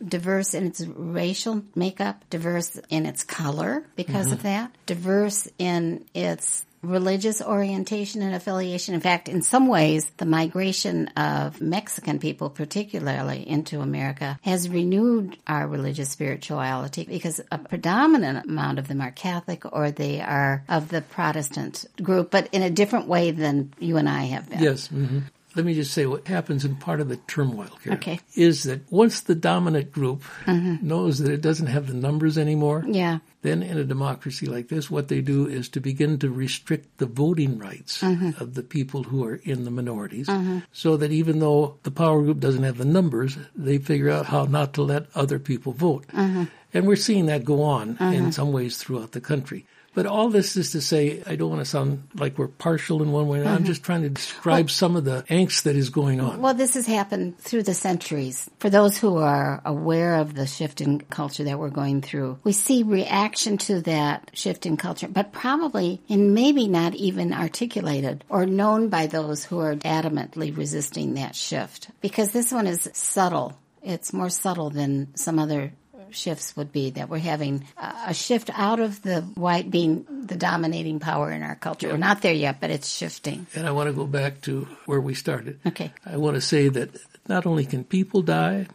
Diverse 0.03 0.55
in 0.55 0.67
its 0.67 0.81
racial 0.81 1.61
makeup, 1.75 2.23
diverse 2.31 2.79
in 2.89 3.05
its 3.05 3.23
color 3.23 3.83
because 3.95 4.31
of 4.31 4.43
that, 4.43 4.71
diverse 4.85 5.47
in 5.59 6.05
its 6.15 6.65
religious 6.81 7.41
orientation 7.41 8.21
and 8.21 8.33
affiliation. 8.33 8.93
In 8.93 9.01
fact, 9.01 9.29
in 9.29 9.41
some 9.41 9.67
ways, 9.67 10.09
the 10.17 10.25
migration 10.25 11.07
of 11.09 11.61
Mexican 11.61 12.19
people, 12.19 12.49
particularly 12.49 13.47
into 13.47 13.81
America, 13.81 14.39
has 14.41 14.69
renewed 14.69 15.37
our 15.47 15.67
religious 15.67 16.09
spirituality 16.09 17.05
because 17.05 17.41
a 17.51 17.57
predominant 17.57 18.45
amount 18.45 18.79
of 18.79 18.87
them 18.87 19.01
are 19.01 19.11
Catholic 19.11 19.71
or 19.71 19.91
they 19.91 20.21
are 20.21 20.63
of 20.69 20.89
the 20.89 21.01
Protestant 21.01 21.85
group, 22.01 22.31
but 22.31 22.47
in 22.51 22.61
a 22.61 22.69
different 22.69 23.07
way 23.07 23.31
than 23.31 23.73
you 23.79 23.97
and 23.97 24.07
I 24.07 24.25
have 24.25 24.49
been. 24.49 24.59
Yes. 24.59 24.87
hmm 24.87 25.19
let 25.55 25.65
me 25.65 25.73
just 25.73 25.93
say 25.93 26.05
what 26.05 26.27
happens 26.27 26.63
in 26.63 26.75
part 26.75 27.01
of 27.01 27.09
the 27.09 27.17
turmoil 27.17 27.69
here 27.83 27.93
Okay. 27.93 28.19
is 28.35 28.63
that 28.63 28.81
once 28.91 29.21
the 29.21 29.35
dominant 29.35 29.91
group 29.91 30.23
knows 30.47 31.19
that 31.19 31.31
it 31.31 31.41
doesn't 31.41 31.67
have 31.67 31.87
the 31.87 31.93
numbers 31.93 32.37
anymore, 32.37 32.83
Yeah. 32.87 33.19
then 33.41 33.63
in 33.63 33.77
a 33.77 33.83
democracy 33.83 34.45
like 34.45 34.67
this, 34.67 34.91
what 34.91 35.07
they 35.07 35.21
do 35.21 35.47
is 35.47 35.69
to 35.69 35.79
begin 35.79 36.19
to 36.19 36.29
restrict 36.29 36.97
the 36.99 37.05
voting 37.05 37.57
rights 37.57 38.01
mm-hmm. 38.01 38.41
of 38.41 38.53
the 38.53 38.63
people 38.63 39.03
who 39.03 39.23
are 39.25 39.35
in 39.35 39.65
the 39.65 39.71
minorities, 39.71 40.27
mm-hmm. 40.27 40.59
so 40.71 40.97
that 40.97 41.11
even 41.11 41.39
though 41.39 41.77
the 41.83 41.91
power 41.91 42.21
group 42.21 42.39
doesn't 42.39 42.63
have 42.63 42.77
the 42.77 42.85
numbers, 42.85 43.37
they 43.55 43.77
figure 43.77 44.09
out 44.09 44.27
how 44.27 44.45
not 44.45 44.73
to 44.73 44.83
let 44.83 45.07
other 45.15 45.39
people 45.39 45.73
vote. 45.73 46.05
Mm-hmm. 46.13 46.43
And 46.73 46.85
we're 46.85 46.95
seeing 46.95 47.25
that 47.25 47.43
go 47.43 47.63
on 47.63 47.97
in 47.97 48.31
some 48.31 48.51
ways 48.51 48.77
throughout 48.77 49.13
the 49.13 49.21
country. 49.21 49.65
But 49.99 50.05
all 50.05 50.29
this 50.29 50.55
is 50.55 50.71
to 50.71 50.79
say, 50.79 51.21
I 51.27 51.35
don't 51.35 51.49
want 51.49 51.59
to 51.59 51.69
sound 51.69 52.07
like 52.15 52.37
we're 52.37 52.47
partial 52.47 53.03
in 53.03 53.11
one 53.11 53.27
way. 53.27 53.41
I'm 53.41 53.57
mm-hmm. 53.57 53.65
just 53.65 53.83
trying 53.83 54.03
to 54.03 54.09
describe 54.09 54.71
some 54.71 54.95
of 54.95 55.03
the 55.03 55.23
angst 55.23 55.63
that 55.63 55.75
is 55.75 55.89
going 55.89 56.21
on. 56.21 56.39
Well, 56.39 56.53
this 56.53 56.75
has 56.75 56.85
happened 56.85 57.37
through 57.37 57.63
the 57.63 57.73
centuries. 57.73 58.49
For 58.59 58.69
those 58.69 58.97
who 58.97 59.17
are 59.17 59.61
aware 59.65 60.15
of 60.15 60.35
the 60.35 60.47
shift 60.47 60.79
in 60.79 61.01
culture 61.01 61.43
that 61.43 61.59
we're 61.59 61.69
going 61.69 62.01
through, 62.01 62.39
we 62.45 62.53
see 62.53 62.83
reaction 62.83 63.57
to 63.57 63.81
that 63.81 64.31
shift 64.33 64.65
in 64.65 64.77
culture, 64.77 65.09
but 65.09 65.33
probably 65.33 65.99
and 66.07 66.33
maybe 66.33 66.69
not 66.69 66.95
even 66.95 67.33
articulated 67.33 68.23
or 68.29 68.45
known 68.45 68.87
by 68.87 69.07
those 69.07 69.43
who 69.43 69.59
are 69.59 69.75
adamantly 69.75 70.55
resisting 70.55 71.15
that 71.15 71.35
shift. 71.35 71.89
Because 71.99 72.31
this 72.31 72.53
one 72.53 72.67
is 72.67 72.89
subtle. 72.93 73.59
It's 73.83 74.13
more 74.13 74.29
subtle 74.29 74.69
than 74.69 75.13
some 75.17 75.39
other 75.39 75.73
shifts 76.11 76.55
would 76.55 76.71
be 76.71 76.91
that 76.91 77.09
we're 77.09 77.19
having 77.19 77.65
a 77.77 78.13
shift 78.13 78.49
out 78.53 78.79
of 78.79 79.01
the 79.01 79.21
white 79.21 79.69
being 79.69 80.05
the 80.25 80.35
dominating 80.35 80.99
power 80.99 81.31
in 81.31 81.43
our 81.43 81.55
culture. 81.55 81.89
We're 81.89 81.97
not 81.97 82.21
there 82.21 82.33
yet, 82.33 82.59
but 82.59 82.69
it's 82.69 82.89
shifting. 82.89 83.47
And 83.55 83.67
I 83.67 83.71
want 83.71 83.87
to 83.87 83.93
go 83.93 84.05
back 84.05 84.41
to 84.41 84.67
where 84.85 85.01
we 85.01 85.13
started. 85.13 85.59
Okay. 85.65 85.93
I 86.05 86.17
want 86.17 86.35
to 86.35 86.41
say 86.41 86.69
that 86.69 86.89
not 87.27 87.45
only 87.45 87.65
can 87.65 87.83
people 87.83 88.21
die, 88.21 88.67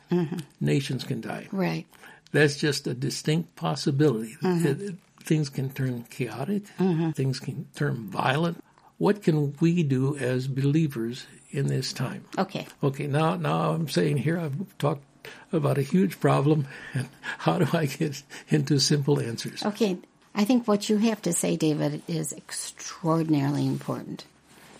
nations 0.61 1.05
can 1.05 1.21
die. 1.21 1.49
Right. 1.53 1.87
That's 2.33 2.57
just 2.57 2.87
a 2.87 2.95
distinct 2.95 3.57
possibility. 3.57 4.37
Mm-hmm. 4.43 4.97
Things 5.23 5.49
can 5.49 5.71
turn 5.71 6.05
chaotic, 6.11 6.67
things 7.15 7.41
can 7.41 7.67
turn 7.75 8.09
violent. 8.09 8.63
What 8.99 9.23
can 9.23 9.55
we 9.61 9.83
do 9.83 10.17
as 10.17 10.47
believers 10.47 11.27
in 11.51 11.67
this 11.67 11.93
time? 11.93 12.25
Okay. 12.37 12.67
Okay, 12.83 13.07
now 13.07 13.37
now 13.37 13.71
I'm 13.73 13.89
saying 13.89 14.19
here 14.19 14.39
I've 14.39 14.79
talked 14.79 15.03
about 15.53 15.79
a 15.79 15.83
huge 15.83 16.21
problem 16.21 16.67
and 16.93 17.09
how 17.39 17.59
do 17.59 17.67
I 17.77 17.87
get 17.87 18.23
into 18.49 18.79
simple 18.79 19.21
answers? 19.21 19.65
Okay, 19.65 19.99
I 20.35 20.45
think 20.45 20.67
what 20.67 20.89
you 20.89 20.99
have 20.99 21.23
to 21.23 21.33
say, 21.33 21.57
David, 21.57 22.03
is 22.09 22.33
extraordinarily 22.33 23.67
important. 23.67 24.25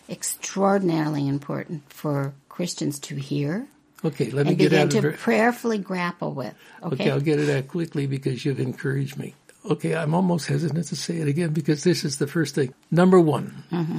Extraordinarily 0.09 1.27
important 1.29 1.91
for 1.91 2.35
Christians 2.49 2.99
to 3.01 3.17
hear 3.17 3.67
Okay, 4.05 4.31
let 4.31 4.45
me 4.45 4.51
and 4.51 4.59
get 4.59 4.71
begin 4.71 4.89
to 4.91 5.01
ver- 5.01 5.13
prayerfully 5.13 5.79
grapple 5.79 6.33
with. 6.33 6.55
Okay, 6.83 6.95
Okay? 6.95 7.11
I'll 7.11 7.21
get 7.21 7.41
it 7.41 7.49
out 7.49 7.69
quickly 7.69 8.07
because 8.07 8.45
you've 8.45 8.61
encouraged 8.61 9.17
me. 9.17 9.35
Okay, 9.69 9.95
I'm 9.95 10.15
almost 10.15 10.47
hesitant 10.47 10.87
to 10.89 10.97
say 10.97 11.17
it 11.17 11.29
again 11.29 11.55
because 11.55 11.85
this 11.85 12.05
is 12.05 12.19
the 12.19 12.27
first 12.27 12.55
thing. 12.55 12.75
Number 12.91 13.19
one, 13.19 13.65
mm-hmm. 13.73 13.99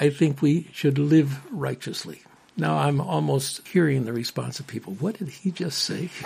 I 0.00 0.08
think 0.08 0.40
we 0.40 0.70
should 0.72 0.98
live 0.98 1.38
righteously. 1.52 2.22
Now 2.56 2.76
I'm 2.78 3.00
almost 3.00 3.66
hearing 3.66 4.04
the 4.04 4.12
response 4.12 4.60
of 4.60 4.66
people. 4.66 4.94
What 4.94 5.18
did 5.18 5.28
he 5.28 5.50
just 5.50 5.78
say? 5.80 6.10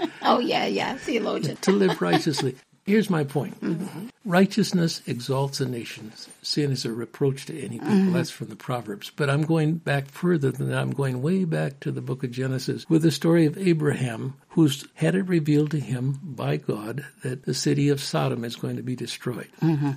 Oh, 0.22 0.40
yeah, 0.40 0.66
yeah, 0.66 0.94
theologian. 0.96 1.56
to 1.56 1.72
live 1.72 2.02
righteously. 2.02 2.56
Here's 2.84 3.10
my 3.10 3.24
point. 3.24 3.60
Mm-hmm. 3.60 4.08
Righteousness 4.24 5.02
exalts 5.06 5.60
a 5.60 5.66
nation. 5.66 6.12
Sin 6.40 6.70
is 6.70 6.86
a 6.86 6.92
reproach 6.92 7.46
to 7.46 7.58
any 7.58 7.78
people. 7.78 7.94
Mm-hmm. 7.94 8.12
That's 8.14 8.30
from 8.30 8.48
the 8.48 8.56
Proverbs. 8.56 9.10
But 9.14 9.28
I'm 9.28 9.42
going 9.42 9.74
back 9.74 10.06
further 10.08 10.50
than 10.50 10.70
that. 10.70 10.78
I'm 10.78 10.92
going 10.92 11.20
way 11.20 11.44
back 11.44 11.80
to 11.80 11.92
the 11.92 12.00
book 12.00 12.24
of 12.24 12.30
Genesis 12.30 12.88
with 12.88 13.02
the 13.02 13.10
story 13.10 13.44
of 13.44 13.58
Abraham, 13.58 14.34
who's 14.50 14.86
had 14.94 15.14
it 15.14 15.28
revealed 15.28 15.70
to 15.72 15.80
him 15.80 16.18
by 16.22 16.56
God 16.56 17.04
that 17.22 17.44
the 17.44 17.52
city 17.54 17.90
of 17.90 18.00
Sodom 18.00 18.42
is 18.42 18.56
going 18.56 18.76
to 18.76 18.82
be 18.82 18.96
destroyed. 18.96 19.50
Mm-hmm. 19.60 19.92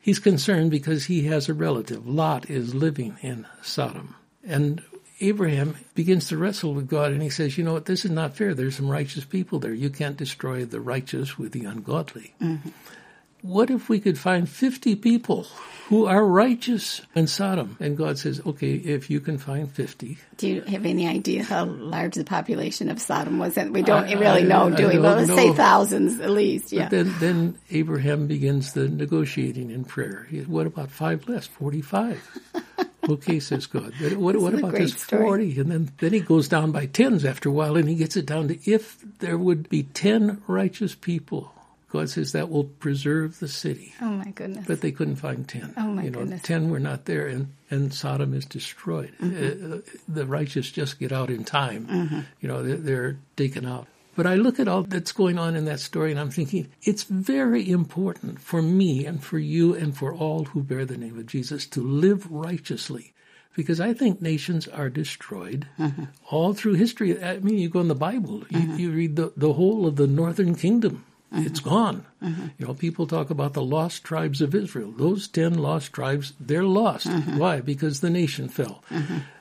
He's 0.00 0.20
concerned 0.20 0.70
because 0.70 1.06
he 1.06 1.24
has 1.24 1.48
a 1.48 1.54
relative. 1.54 2.06
Lot 2.06 2.48
is 2.48 2.72
living 2.72 3.16
in 3.20 3.46
Sodom. 3.62 4.14
And 4.46 4.82
Abraham 5.20 5.76
begins 5.94 6.28
to 6.28 6.36
wrestle 6.36 6.74
with 6.74 6.88
God 6.88 7.12
and 7.12 7.22
he 7.22 7.30
says, 7.30 7.56
You 7.56 7.64
know 7.64 7.72
what? 7.74 7.86
This 7.86 8.04
is 8.04 8.10
not 8.10 8.36
fair. 8.36 8.54
There's 8.54 8.76
some 8.76 8.88
righteous 8.88 9.24
people 9.24 9.58
there. 9.58 9.72
You 9.74 9.90
can't 9.90 10.16
destroy 10.16 10.64
the 10.64 10.80
righteous 10.80 11.38
with 11.38 11.52
the 11.52 11.64
ungodly. 11.64 12.34
Mm-hmm. 12.40 12.68
What 13.42 13.70
if 13.70 13.88
we 13.88 14.00
could 14.00 14.18
find 14.18 14.48
50 14.48 14.96
people 14.96 15.44
who 15.88 16.06
are 16.06 16.24
righteous 16.26 17.00
in 17.14 17.28
Sodom? 17.28 17.76
And 17.78 17.96
God 17.96 18.18
says, 18.18 18.40
Okay, 18.44 18.72
if 18.74 19.08
you 19.08 19.20
can 19.20 19.38
find 19.38 19.70
50, 19.70 20.18
Do 20.36 20.48
you 20.48 20.60
have 20.62 20.84
any 20.84 21.06
idea 21.06 21.44
how 21.44 21.64
large 21.66 22.14
the 22.16 22.24
population 22.24 22.90
of 22.90 23.00
Sodom 23.00 23.38
was? 23.38 23.56
And 23.56 23.72
we 23.72 23.82
don't 23.82 24.04
I- 24.08 24.14
really 24.14 24.42
I- 24.42 24.46
know, 24.46 24.66
I 24.66 24.70
do 24.74 24.88
we? 24.88 24.94
don't 24.94 25.02
Well, 25.02 25.16
let's 25.16 25.34
say 25.34 25.52
thousands 25.52 26.18
at 26.18 26.30
least. 26.30 26.72
Yeah. 26.72 26.84
But 26.84 26.90
then, 26.90 27.14
then 27.20 27.58
Abraham 27.70 28.26
begins 28.26 28.72
the 28.72 28.88
negotiating 28.88 29.70
in 29.70 29.84
prayer. 29.84 30.26
What 30.46 30.66
about 30.66 30.90
five 30.90 31.28
less? 31.28 31.46
Forty-five. 31.46 32.20
okay, 33.08 33.40
says 33.40 33.66
God. 33.66 33.92
But 34.00 34.16
what, 34.16 34.36
what 34.36 34.54
about 34.54 34.72
this 34.72 34.94
story. 34.94 35.22
forty? 35.22 35.60
And 35.60 35.70
then, 35.70 35.92
then 35.98 36.12
he 36.12 36.20
goes 36.20 36.48
down 36.48 36.72
by 36.72 36.86
tens 36.86 37.24
after 37.24 37.48
a 37.48 37.52
while, 37.52 37.76
and 37.76 37.88
he 37.88 37.94
gets 37.94 38.16
it 38.16 38.26
down 38.26 38.48
to 38.48 38.70
if 38.70 38.98
there 39.18 39.38
would 39.38 39.68
be 39.68 39.84
ten 39.84 40.42
righteous 40.46 40.94
people. 40.94 41.52
God 41.88 42.10
says 42.10 42.32
that 42.32 42.50
will 42.50 42.64
preserve 42.64 43.38
the 43.38 43.48
city. 43.48 43.94
oh 44.02 44.06
my 44.10 44.30
goodness. 44.30 44.66
But 44.66 44.80
they 44.80 44.90
couldn't 44.90 45.16
find 45.16 45.48
ten. 45.48 45.72
Oh, 45.76 45.82
my 45.86 46.02
you 46.04 46.10
know, 46.10 46.18
goodness. 46.18 46.42
ten 46.42 46.68
were 46.68 46.80
not 46.80 47.04
there, 47.04 47.26
and, 47.26 47.52
and 47.70 47.94
Sodom 47.94 48.34
is 48.34 48.44
destroyed. 48.44 49.12
Mm-hmm. 49.22 49.72
Uh, 49.72 49.76
the 50.08 50.26
righteous 50.26 50.70
just 50.70 50.98
get 50.98 51.12
out 51.12 51.30
in 51.30 51.44
time. 51.44 52.26
You 52.40 52.48
know, 52.48 52.62
they're, 52.62 52.76
they're 52.76 53.18
taken 53.36 53.64
out. 53.64 53.86
But 54.16 54.26
I 54.26 54.34
look 54.36 54.58
at 54.58 54.66
all 54.66 54.82
that's 54.82 55.12
going 55.12 55.38
on 55.38 55.54
in 55.54 55.66
that 55.66 55.80
story, 55.80 56.10
and 56.10 56.18
I'm 56.18 56.30
thinking 56.30 56.68
it's 56.82 57.04
very 57.04 57.70
important 57.70 58.40
for 58.40 58.62
me 58.62 59.04
and 59.04 59.22
for 59.22 59.38
you 59.38 59.74
and 59.74 59.96
for 59.96 60.14
all 60.14 60.44
who 60.44 60.62
bear 60.62 60.84
the 60.86 60.96
name 60.96 61.18
of 61.18 61.26
Jesus 61.26 61.66
to 61.66 61.82
live 61.82 62.30
righteously. 62.30 63.12
Because 63.54 63.80
I 63.80 63.94
think 63.94 64.20
nations 64.20 64.68
are 64.68 64.90
destroyed 64.90 65.66
mm-hmm. 65.78 66.04
all 66.30 66.52
through 66.52 66.74
history. 66.74 67.22
I 67.22 67.38
mean, 67.38 67.58
you 67.58 67.70
go 67.70 67.80
in 67.80 67.88
the 67.88 67.94
Bible, 67.94 68.44
you, 68.50 68.58
mm-hmm. 68.58 68.78
you 68.78 68.90
read 68.90 69.16
the, 69.16 69.32
the 69.36 69.52
whole 69.54 69.86
of 69.86 69.96
the 69.96 70.06
northern 70.06 70.54
kingdom. 70.54 71.04
Mm-hmm. 71.32 71.46
It's 71.46 71.60
gone. 71.60 72.06
You 72.20 72.66
know, 72.66 72.74
people 72.74 73.06
talk 73.06 73.30
about 73.30 73.52
the 73.52 73.62
lost 73.62 74.04
tribes 74.04 74.40
of 74.40 74.54
Israel. 74.54 74.92
Those 74.92 75.26
ten 75.28 75.54
lost 75.54 75.92
tribes, 75.92 76.32
they're 76.38 76.64
lost. 76.64 77.06
Why? 77.06 77.60
Because 77.60 78.00
the 78.00 78.10
nation 78.10 78.48
fell. 78.48 78.82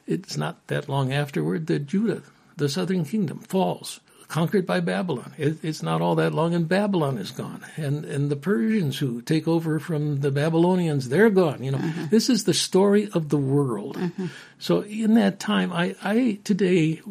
It's 0.07 0.37
not 0.37 0.65
that 0.67 0.89
long 0.89 1.11
afterward 1.13 1.67
that 1.67 1.87
Judah, 1.87 2.23
the 2.57 2.69
southern 2.69 3.05
kingdom, 3.05 3.39
falls, 3.39 3.99
conquered 4.27 4.65
by 4.65 4.79
Babylon. 4.79 5.33
It, 5.37 5.63
it's 5.63 5.83
not 5.83 6.01
all 6.01 6.15
that 6.15 6.33
long, 6.33 6.53
and 6.53 6.67
Babylon 6.67 7.17
is 7.17 7.31
gone. 7.31 7.65
And 7.75 8.05
and 8.05 8.29
the 8.29 8.35
Persians 8.35 8.97
who 8.97 9.21
take 9.21 9.47
over 9.47 9.79
from 9.79 10.21
the 10.21 10.31
Babylonians, 10.31 11.09
they're 11.09 11.29
gone. 11.29 11.63
You 11.63 11.71
know, 11.71 11.77
mm-hmm. 11.77 12.05
this 12.09 12.29
is 12.29 12.43
the 12.43 12.53
story 12.53 13.09
of 13.13 13.29
the 13.29 13.37
world. 13.37 13.97
Mm-hmm. 13.97 14.27
So 14.59 14.81
in 14.81 15.15
that 15.15 15.39
time, 15.39 15.71
I, 15.71 15.95
I 16.03 16.39
today 16.43 17.01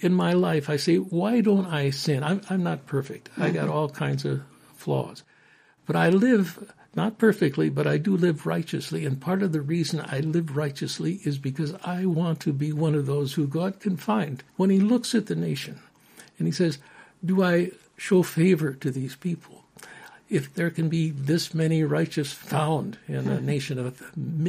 in 0.00 0.12
my 0.12 0.32
life, 0.32 0.68
I 0.68 0.76
say, 0.76 0.96
why 0.96 1.40
don't 1.40 1.66
I 1.66 1.90
sin? 1.90 2.22
I'm, 2.22 2.40
I'm 2.50 2.62
not 2.62 2.86
perfect. 2.86 3.30
I 3.38 3.50
got 3.50 3.66
mm-hmm. 3.66 3.76
all 3.76 3.88
kinds 3.88 4.24
of 4.24 4.42
flaws. 4.76 5.22
But 5.86 5.96
I 5.96 6.10
live 6.10 6.72
not 6.94 7.18
perfectly, 7.18 7.68
but 7.68 7.86
I 7.86 7.98
do 7.98 8.16
live 8.16 8.46
righteously. 8.46 9.04
And 9.04 9.20
part 9.20 9.42
of 9.42 9.52
the 9.52 9.60
reason 9.60 10.00
I 10.00 10.20
live 10.20 10.56
righteously 10.56 11.20
is 11.24 11.38
because 11.38 11.74
I 11.84 12.06
want 12.06 12.40
to 12.40 12.52
be 12.52 12.72
one 12.72 12.94
of 12.94 13.06
those 13.06 13.34
who 13.34 13.46
God 13.46 13.80
can 13.80 13.96
find 13.96 14.42
when 14.56 14.70
He 14.70 14.80
looks 14.80 15.14
at 15.14 15.26
the 15.26 15.36
nation 15.36 15.80
and 16.38 16.46
He 16.46 16.52
says, 16.52 16.78
Do 17.24 17.42
I 17.42 17.72
show 17.96 18.22
favor 18.22 18.72
to 18.74 18.90
these 18.90 19.16
people? 19.16 19.64
If 20.28 20.54
there 20.54 20.70
can 20.70 20.88
be 20.88 21.10
this 21.10 21.54
many 21.54 21.84
righteous 21.84 22.32
found 22.32 22.98
in 23.06 23.28
a 23.28 23.36
hmm. 23.36 23.46
nation 23.46 23.78
of 23.78 24.02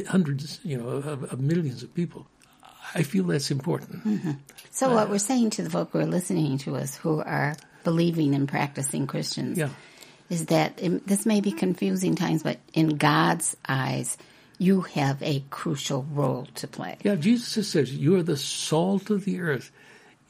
hundreds, 0.08 0.58
you 0.64 0.76
know, 0.76 0.88
of, 0.88 1.24
of 1.32 1.40
millions 1.40 1.82
of 1.82 1.94
people, 1.94 2.26
I 2.94 3.02
feel 3.02 3.24
that's 3.24 3.50
important. 3.50 4.04
Mm-hmm. 4.04 4.32
So 4.70 4.90
uh, 4.90 4.94
what 4.94 5.10
we're 5.10 5.18
saying 5.18 5.50
to 5.50 5.62
the 5.62 5.70
folk 5.70 5.90
who 5.92 5.98
are 5.98 6.06
listening 6.06 6.58
to 6.58 6.76
us, 6.76 6.96
who 6.96 7.20
are 7.20 7.56
believing 7.84 8.34
and 8.34 8.48
practicing 8.48 9.06
Christians, 9.06 9.58
Yeah. 9.58 9.70
is 10.30 10.46
that 10.46 10.78
it, 10.78 11.06
this 11.06 11.26
may 11.26 11.40
be 11.40 11.52
confusing 11.52 12.16
times, 12.16 12.42
but 12.42 12.58
in 12.72 12.96
God's 12.96 13.56
eyes, 13.68 14.16
you 14.58 14.82
have 14.82 15.22
a 15.22 15.44
crucial 15.50 16.04
role 16.10 16.46
to 16.56 16.66
play. 16.66 16.96
Yeah, 17.02 17.14
Jesus 17.14 17.68
says, 17.68 17.94
You 17.94 18.16
are 18.16 18.22
the 18.22 18.36
salt 18.36 19.10
of 19.10 19.24
the 19.24 19.40
earth. 19.40 19.70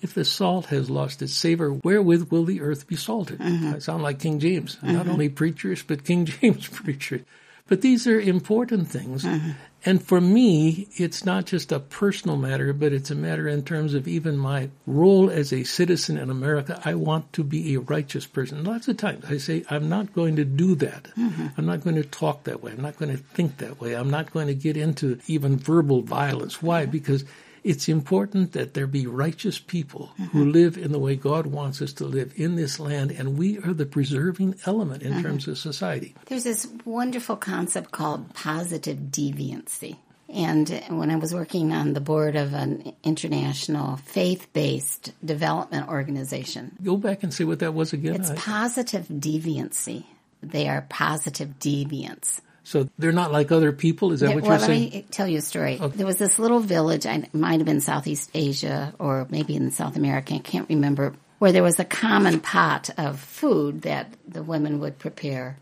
If 0.00 0.14
the 0.14 0.25
salt 0.25 0.67
has 0.67 0.88
lost 0.88 1.23
its 1.23 1.35
savor, 1.35 1.73
wherewith 1.73 2.31
will 2.31 2.45
the 2.45 2.61
earth 2.61 2.87
be 2.87 2.97
salted? 2.97 3.38
Mm-hmm. 3.38 3.75
I 3.75 3.78
sound 3.78 4.02
like 4.02 4.21
King 4.21 4.38
James. 4.38 4.78
Not 4.83 5.02
mm-hmm. 5.02 5.11
only 5.11 5.28
preachers, 5.28 5.83
but 5.83 6.05
King 6.05 6.25
James 6.26 6.69
preachers. 6.69 7.23
But 7.67 7.83
these 7.83 8.07
are 8.07 8.19
important 8.19 8.88
things. 8.88 9.25
Mm-hmm. 9.25 9.50
And 9.85 10.02
for 10.02 10.21
me, 10.21 10.88
it's 10.97 11.25
not 11.25 11.47
just 11.47 11.71
a 11.71 11.78
personal 11.78 12.37
matter, 12.37 12.73
but 12.73 12.93
it's 12.93 13.12
a 13.12 13.14
matter 13.14 13.47
in 13.47 13.62
terms 13.62 13.95
of 13.95 14.09
even 14.09 14.37
my 14.37 14.71
role 14.87 15.31
as 15.31 15.52
a 15.52 15.62
citizen 15.62 16.19
in 16.19 16.31
America. 16.31 16.81
I 16.85 16.95
want 16.95 17.33
to 17.35 17.45
be 17.45 17.75
a 17.75 17.81
righteous 17.81 18.26
person. 18.26 18.64
Lots 18.64 18.88
of 18.88 18.97
times 18.97 19.25
I 19.28 19.38
say, 19.38 19.64
I'm 19.71 19.88
not 19.88 20.12
going 20.12 20.37
to 20.37 20.45
do 20.45 20.75
that. 20.76 21.09
I'm 21.57 21.67
not 21.67 21.85
going 21.85 21.95
to 21.97 22.02
talk 22.02 22.45
that 22.45 22.62
way. 22.62 22.73
I'm 22.73 22.83
not 22.83 22.99
going 22.99 23.17
to 23.17 23.23
think 23.23 23.59
that 23.59 23.81
way. 23.81 23.95
I'm 23.95 24.11
not 24.11 24.33
going 24.33 24.49
to 24.49 24.55
get 24.55 24.76
into 24.76 25.21
even 25.28 25.57
verbal 25.57 26.02
violence. 26.02 26.61
Why? 26.61 26.87
Because 26.87 27.25
It's 27.68 27.87
important 27.87 28.52
that 28.52 28.72
there 28.72 28.87
be 28.87 29.06
righteous 29.06 29.58
people 29.58 30.06
who 30.16 30.25
mm-hmm. 30.25 30.50
live 30.52 30.78
in 30.78 30.90
the 30.90 30.98
way 30.98 31.16
God 31.16 31.44
wants 31.44 31.82
us 31.82 31.92
to 32.00 32.06
live 32.06 32.32
in 32.34 32.56
this 32.56 32.80
land, 32.80 33.10
and 33.10 33.37
we 33.37 33.58
are 33.58 33.75
the 33.75 33.84
preserving 33.84 34.54
element 34.64 35.02
in 35.02 35.12
mm-hmm. 35.12 35.22
terms 35.22 35.46
of 35.46 35.58
society. 35.58 36.14
There's 36.25 36.44
this 36.44 36.66
wonderful 36.87 37.37
concept 37.37 37.90
called 37.90 38.32
positive 38.32 38.96
deviancy. 39.10 39.98
And 40.30 40.82
when 40.88 41.10
I 41.10 41.16
was 41.16 41.34
working 41.34 41.72
on 41.72 41.92
the 41.92 42.00
board 42.00 42.37
of 42.37 42.54
an 42.54 42.94
international 43.04 43.98
faith 43.98 44.50
based 44.54 45.12
development 45.22 45.88
organization, 45.88 46.72
Go 46.82 46.96
back 46.96 47.22
and 47.22 47.34
see 47.34 47.44
what 47.44 47.58
that 47.58 47.75
was 47.75 47.92
again. 47.92 48.14
it's 48.14 48.30
I- 48.30 48.37
positive 48.37 49.08
deviancy. 49.08 50.04
They 50.42 50.68
are 50.68 50.87
positive 50.88 51.58
deviants. 51.58 52.40
So 52.68 52.87
they're 52.98 53.12
not 53.12 53.32
like 53.32 53.50
other 53.50 53.72
people. 53.72 54.12
Is 54.12 54.20
that 54.20 54.34
what 54.34 54.42
well, 54.44 54.58
you're 54.58 54.66
saying? 54.66 54.82
let 54.82 54.92
me 54.92 55.06
tell 55.10 55.26
you 55.26 55.38
a 55.38 55.40
story. 55.40 55.76
There 55.76 56.04
was 56.04 56.18
this 56.18 56.38
little 56.38 56.60
village, 56.60 57.06
I 57.06 57.26
might 57.32 57.60
have 57.60 57.64
been 57.64 57.80
Southeast 57.80 58.30
Asia 58.34 58.92
or 58.98 59.26
maybe 59.30 59.56
in 59.56 59.70
South 59.70 59.96
America, 59.96 60.34
I 60.34 60.40
can't 60.40 60.68
remember, 60.68 61.14
where 61.38 61.50
there 61.50 61.62
was 61.62 61.78
a 61.78 61.84
common 61.87 62.40
pot 62.40 62.90
of 62.98 63.20
food 63.20 63.82
that 63.82 64.12
the 64.28 64.42
women 64.42 64.80
would 64.80 64.98
prepare. 64.98 65.56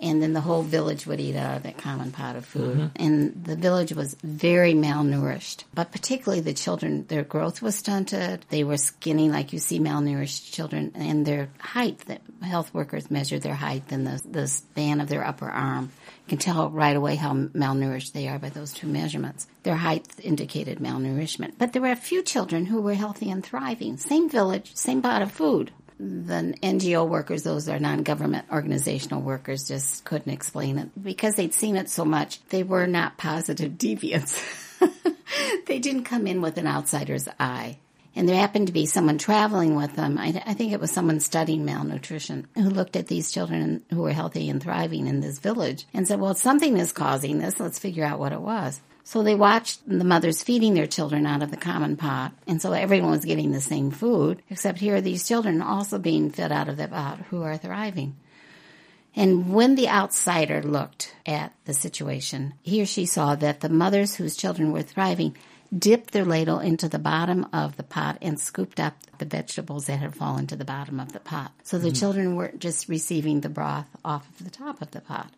And 0.00 0.22
then 0.22 0.32
the 0.32 0.40
whole 0.40 0.62
village 0.62 1.06
would 1.06 1.18
eat 1.18 1.34
out 1.34 1.56
of 1.56 1.62
that 1.64 1.78
common 1.78 2.12
pot 2.12 2.36
of 2.36 2.44
food. 2.44 2.76
Mm-hmm. 2.76 3.04
And 3.04 3.44
the 3.44 3.56
village 3.56 3.92
was 3.92 4.14
very 4.22 4.72
malnourished, 4.72 5.64
but 5.74 5.90
particularly 5.90 6.40
the 6.40 6.54
children, 6.54 7.04
their 7.08 7.24
growth 7.24 7.60
was 7.60 7.74
stunted. 7.74 8.46
They 8.48 8.62
were 8.62 8.76
skinny, 8.76 9.28
like 9.28 9.52
you 9.52 9.58
see 9.58 9.80
malnourished 9.80 10.52
children, 10.52 10.92
and 10.94 11.26
their 11.26 11.48
height, 11.58 11.98
that 12.06 12.22
health 12.42 12.72
workers 12.72 13.10
measure 13.10 13.40
their 13.40 13.56
height 13.56 13.84
and 13.90 14.06
the, 14.06 14.22
the 14.30 14.46
span 14.46 15.00
of 15.00 15.08
their 15.08 15.26
upper 15.26 15.48
arm. 15.48 15.90
You 16.26 16.36
can 16.36 16.38
tell 16.38 16.70
right 16.70 16.94
away 16.94 17.16
how 17.16 17.32
malnourished 17.32 18.12
they 18.12 18.28
are 18.28 18.38
by 18.38 18.50
those 18.50 18.72
two 18.72 18.86
measurements. 18.86 19.48
Their 19.64 19.76
height 19.76 20.06
indicated 20.22 20.78
malnourishment. 20.78 21.54
But 21.58 21.72
there 21.72 21.82
were 21.82 21.90
a 21.90 21.96
few 21.96 22.22
children 22.22 22.66
who 22.66 22.80
were 22.80 22.94
healthy 22.94 23.30
and 23.30 23.44
thriving. 23.44 23.96
Same 23.96 24.28
village, 24.28 24.76
same 24.76 25.02
pot 25.02 25.22
of 25.22 25.32
food. 25.32 25.72
The 25.98 26.54
NGO 26.62 27.08
workers, 27.08 27.42
those 27.42 27.68
are 27.68 27.78
non-government 27.78 28.46
organizational 28.52 29.20
workers, 29.20 29.66
just 29.66 30.04
couldn't 30.04 30.32
explain 30.32 30.78
it. 30.78 31.02
Because 31.02 31.34
they'd 31.34 31.54
seen 31.54 31.76
it 31.76 31.90
so 31.90 32.04
much, 32.04 32.40
they 32.50 32.62
were 32.62 32.86
not 32.86 33.18
positive 33.18 33.72
deviants. 33.78 34.40
they 35.66 35.78
didn't 35.78 36.04
come 36.04 36.26
in 36.26 36.40
with 36.40 36.56
an 36.56 36.66
outsider's 36.66 37.28
eye. 37.40 37.78
And 38.14 38.28
there 38.28 38.36
happened 38.36 38.66
to 38.66 38.72
be 38.72 38.86
someone 38.86 39.18
traveling 39.18 39.76
with 39.76 39.94
them. 39.94 40.18
I, 40.18 40.42
I 40.44 40.54
think 40.54 40.72
it 40.72 40.80
was 40.80 40.90
someone 40.90 41.20
studying 41.20 41.64
malnutrition 41.64 42.48
who 42.56 42.68
looked 42.68 42.96
at 42.96 43.06
these 43.06 43.30
children 43.30 43.84
who 43.90 44.02
were 44.02 44.12
healthy 44.12 44.48
and 44.48 44.60
thriving 44.60 45.06
in 45.06 45.20
this 45.20 45.38
village 45.38 45.86
and 45.94 46.08
said, 46.08 46.20
well, 46.20 46.34
something 46.34 46.76
is 46.78 46.90
causing 46.90 47.38
this. 47.38 47.60
Let's 47.60 47.78
figure 47.78 48.04
out 48.04 48.18
what 48.18 48.32
it 48.32 48.40
was. 48.40 48.80
So 49.08 49.22
they 49.22 49.34
watched 49.34 49.88
the 49.88 50.04
mothers 50.04 50.42
feeding 50.42 50.74
their 50.74 50.86
children 50.86 51.24
out 51.24 51.42
of 51.42 51.50
the 51.50 51.56
common 51.56 51.96
pot. 51.96 52.34
And 52.46 52.60
so 52.60 52.72
everyone 52.72 53.12
was 53.12 53.24
getting 53.24 53.52
the 53.52 53.60
same 53.62 53.90
food, 53.90 54.42
except 54.50 54.80
here 54.80 54.96
are 54.96 55.00
these 55.00 55.26
children 55.26 55.62
also 55.62 55.98
being 55.98 56.28
fed 56.28 56.52
out 56.52 56.68
of 56.68 56.76
the 56.76 56.88
pot 56.88 57.20
who 57.30 57.40
are 57.40 57.56
thriving. 57.56 58.16
And 59.16 59.54
when 59.54 59.76
the 59.76 59.88
outsider 59.88 60.62
looked 60.62 61.14
at 61.24 61.54
the 61.64 61.72
situation, 61.72 62.52
he 62.60 62.82
or 62.82 62.84
she 62.84 63.06
saw 63.06 63.34
that 63.36 63.60
the 63.60 63.70
mothers 63.70 64.16
whose 64.16 64.36
children 64.36 64.72
were 64.72 64.82
thriving 64.82 65.38
dipped 65.74 66.10
their 66.10 66.26
ladle 66.26 66.58
into 66.60 66.86
the 66.86 66.98
bottom 66.98 67.46
of 67.50 67.78
the 67.78 67.84
pot 67.84 68.18
and 68.20 68.38
scooped 68.38 68.78
up 68.78 68.94
the 69.16 69.24
vegetables 69.24 69.86
that 69.86 70.00
had 70.00 70.14
fallen 70.14 70.46
to 70.48 70.56
the 70.56 70.66
bottom 70.66 71.00
of 71.00 71.14
the 71.14 71.20
pot. 71.20 71.52
So 71.62 71.78
the 71.78 71.88
mm-hmm. 71.88 71.94
children 71.94 72.36
weren't 72.36 72.58
just 72.58 72.90
receiving 72.90 73.40
the 73.40 73.48
broth 73.48 73.88
off 74.04 74.28
of 74.28 74.44
the 74.44 74.50
top 74.50 74.82
of 74.82 74.90
the 74.90 75.00
pot. 75.00 75.32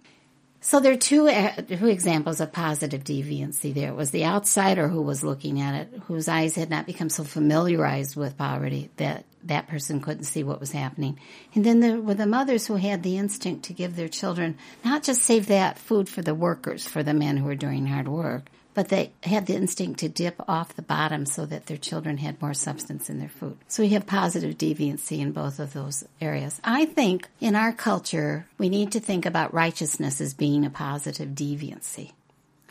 So 0.62 0.78
there 0.78 0.92
are 0.92 0.96
two, 0.96 1.26
uh, 1.26 1.62
two 1.62 1.88
examples 1.88 2.38
of 2.40 2.52
positive 2.52 3.02
deviancy 3.02 3.72
there. 3.72 3.88
It 3.88 3.96
was 3.96 4.10
the 4.10 4.26
outsider 4.26 4.88
who 4.88 5.00
was 5.00 5.24
looking 5.24 5.58
at 5.58 5.74
it, 5.74 6.02
whose 6.06 6.28
eyes 6.28 6.54
had 6.54 6.68
not 6.68 6.84
become 6.84 7.08
so 7.08 7.24
familiarized 7.24 8.14
with 8.14 8.36
poverty 8.36 8.90
that 8.98 9.24
that 9.44 9.68
person 9.68 10.02
couldn't 10.02 10.24
see 10.24 10.44
what 10.44 10.60
was 10.60 10.72
happening. 10.72 11.18
And 11.54 11.64
then 11.64 11.80
there 11.80 11.98
were 11.98 12.14
the 12.14 12.26
mothers 12.26 12.66
who 12.66 12.76
had 12.76 13.02
the 13.02 13.16
instinct 13.16 13.64
to 13.64 13.72
give 13.72 13.96
their 13.96 14.08
children, 14.08 14.58
not 14.84 15.02
just 15.02 15.22
save 15.22 15.46
that 15.46 15.78
food 15.78 16.10
for 16.10 16.20
the 16.20 16.34
workers, 16.34 16.86
for 16.86 17.02
the 17.02 17.14
men 17.14 17.38
who 17.38 17.46
were 17.46 17.54
doing 17.54 17.86
hard 17.86 18.06
work, 18.06 18.50
but 18.74 18.88
they 18.88 19.12
had 19.22 19.46
the 19.46 19.54
instinct 19.54 20.00
to 20.00 20.08
dip 20.08 20.40
off 20.48 20.76
the 20.76 20.82
bottom 20.82 21.26
so 21.26 21.46
that 21.46 21.66
their 21.66 21.76
children 21.76 22.18
had 22.18 22.40
more 22.40 22.54
substance 22.54 23.10
in 23.10 23.18
their 23.18 23.28
food. 23.28 23.58
So 23.68 23.82
we 23.82 23.90
have 23.90 24.06
positive 24.06 24.56
deviancy 24.56 25.18
in 25.18 25.32
both 25.32 25.58
of 25.58 25.72
those 25.72 26.04
areas. 26.20 26.60
I 26.64 26.86
think 26.86 27.28
in 27.40 27.56
our 27.56 27.72
culture, 27.72 28.46
we 28.58 28.68
need 28.68 28.92
to 28.92 29.00
think 29.00 29.26
about 29.26 29.52
righteousness 29.52 30.21
as 30.21 30.34
being 30.34 30.64
a 30.64 30.71
positive 30.71 31.30
deviancy, 31.30 32.12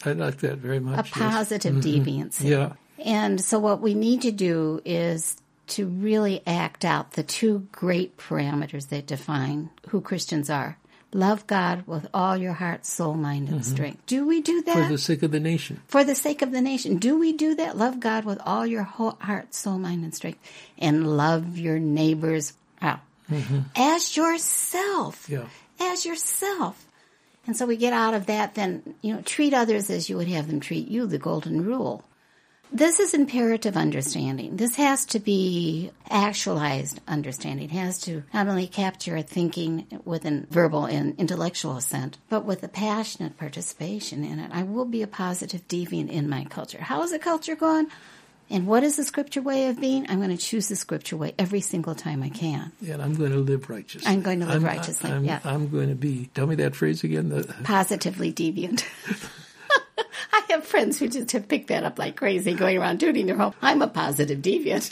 I 0.05 0.13
like 0.13 0.37
that 0.37 0.57
very 0.57 0.79
much. 0.79 0.93
a 1.15 1.19
yes. 1.19 1.33
positive 1.33 1.75
mm-hmm. 1.75 2.09
deviancy. 2.09 2.49
Yeah. 2.49 2.73
And 3.03 3.41
so 3.41 3.59
what 3.59 3.81
we 3.81 3.93
need 3.93 4.21
to 4.23 4.31
do 4.31 4.81
is 4.85 5.37
to 5.67 5.85
really 5.85 6.41
act 6.47 6.83
out 6.83 7.11
the 7.11 7.23
two 7.23 7.67
great 7.71 8.17
parameters 8.17 8.89
that 8.89 9.05
define 9.05 9.69
who 9.89 10.01
Christians 10.01 10.49
are. 10.49 10.77
Love 11.11 11.47
God 11.47 11.87
with 11.87 12.07
all 12.13 12.37
your 12.37 12.53
heart, 12.53 12.85
soul, 12.85 13.15
mind, 13.15 13.49
and 13.49 13.61
mm-hmm. 13.61 13.71
strength. 13.71 14.05
Do 14.05 14.27
we 14.27 14.41
do 14.41 14.61
that? 14.61 14.75
For 14.75 14.91
the 14.91 14.97
sake 14.99 15.23
of 15.23 15.31
the 15.31 15.39
nation. 15.39 15.81
for 15.87 16.03
the 16.03 16.13
sake 16.13 16.43
of 16.43 16.51
the 16.51 16.61
nation. 16.61 16.97
Do 16.97 17.17
we 17.17 17.33
do 17.33 17.55
that? 17.55 17.75
Love 17.77 17.99
God 17.99 18.25
with 18.25 18.39
all 18.45 18.65
your 18.65 18.83
whole 18.83 19.17
heart, 19.19 19.55
soul, 19.55 19.79
mind, 19.79 20.03
and 20.03 20.13
strength, 20.13 20.39
and 20.77 21.17
love 21.17 21.57
your 21.57 21.79
neighbors 21.79 22.53
wow, 22.79 22.99
mm-hmm. 23.29 23.59
as 23.75 24.15
yourself. 24.15 25.27
Yeah. 25.27 25.45
As 25.79 26.05
yourself. 26.05 26.85
And 27.47 27.57
so 27.57 27.65
we 27.65 27.77
get 27.77 27.93
out 27.93 28.13
of 28.13 28.27
that, 28.27 28.53
then, 28.53 28.93
you 29.01 29.13
know, 29.13 29.21
treat 29.21 29.53
others 29.53 29.89
as 29.89 30.09
you 30.09 30.17
would 30.17 30.27
have 30.27 30.47
them 30.47 30.59
treat 30.59 30.87
you, 30.87 31.07
the 31.07 31.17
golden 31.17 31.65
rule. 31.65 32.03
This 32.71 32.99
is 32.99 33.15
imperative 33.15 33.75
understanding. 33.75 34.55
This 34.57 34.75
has 34.75 35.05
to 35.07 35.19
be 35.19 35.89
actualized 36.07 37.01
understanding. 37.07 37.65
It 37.65 37.71
has 37.71 37.99
to 38.01 38.23
not 38.31 38.47
only 38.47 38.67
capture 38.67 39.15
a 39.15 39.23
thinking 39.23 39.87
with 40.05 40.23
a 40.25 40.45
verbal 40.51 40.85
and 40.85 41.19
intellectual 41.19 41.77
assent, 41.77 42.19
but 42.29 42.45
with 42.45 42.61
a 42.63 42.67
passionate 42.67 43.37
participation 43.37 44.23
in 44.23 44.37
it. 44.37 44.51
I 44.53 44.63
will 44.63 44.85
be 44.85 45.01
a 45.01 45.07
positive 45.07 45.67
deviant 45.67 46.09
in 46.09 46.29
my 46.29 46.45
culture. 46.45 46.79
How 46.79 47.01
is 47.01 47.11
the 47.11 47.17
culture 47.17 47.55
going? 47.55 47.87
And 48.51 48.65
what 48.65 48.83
is 48.83 48.97
the 48.97 49.03
scripture 49.03 49.41
way 49.41 49.67
of 49.67 49.79
being? 49.79 50.05
I'm 50.09 50.17
going 50.17 50.35
to 50.35 50.37
choose 50.37 50.69
the 50.69 50.75
scripture 50.75 51.17
way 51.17 51.33
every 51.37 51.61
single 51.61 51.93
time 51.95 52.23
I 52.23 52.29
can. 52.29 52.71
And 52.87 53.01
I'm 53.01 53.15
going 53.15 53.31
to 53.31 53.37
live 53.37 53.69
righteous. 53.69 54.05
I'm 54.05 54.21
going 54.21 54.39
to 54.39 54.45
live 54.45 54.63
I'm- 54.63 54.77
righteously, 54.77 55.11
I'm, 55.11 55.23
yeah. 55.23 55.39
I'm 55.43 55.69
going 55.69 55.89
to 55.89 55.95
be, 55.95 56.29
tell 56.33 56.47
me 56.47 56.55
that 56.55 56.75
phrase 56.75 57.03
again. 57.03 57.29
The, 57.29 57.43
Positively 57.63 58.31
deviant. 58.31 58.83
I 60.33 60.41
have 60.49 60.65
friends 60.65 60.99
who 60.99 61.07
just 61.07 61.31
have 61.31 61.47
picked 61.47 61.67
that 61.67 61.83
up 61.83 61.99
like 61.99 62.15
crazy, 62.15 62.53
going 62.53 62.77
around 62.77 62.99
tooting 62.99 63.25
their 63.25 63.37
home. 63.37 63.53
I'm 63.61 63.81
a 63.81 63.87
positive 63.87 64.39
deviant. 64.39 64.91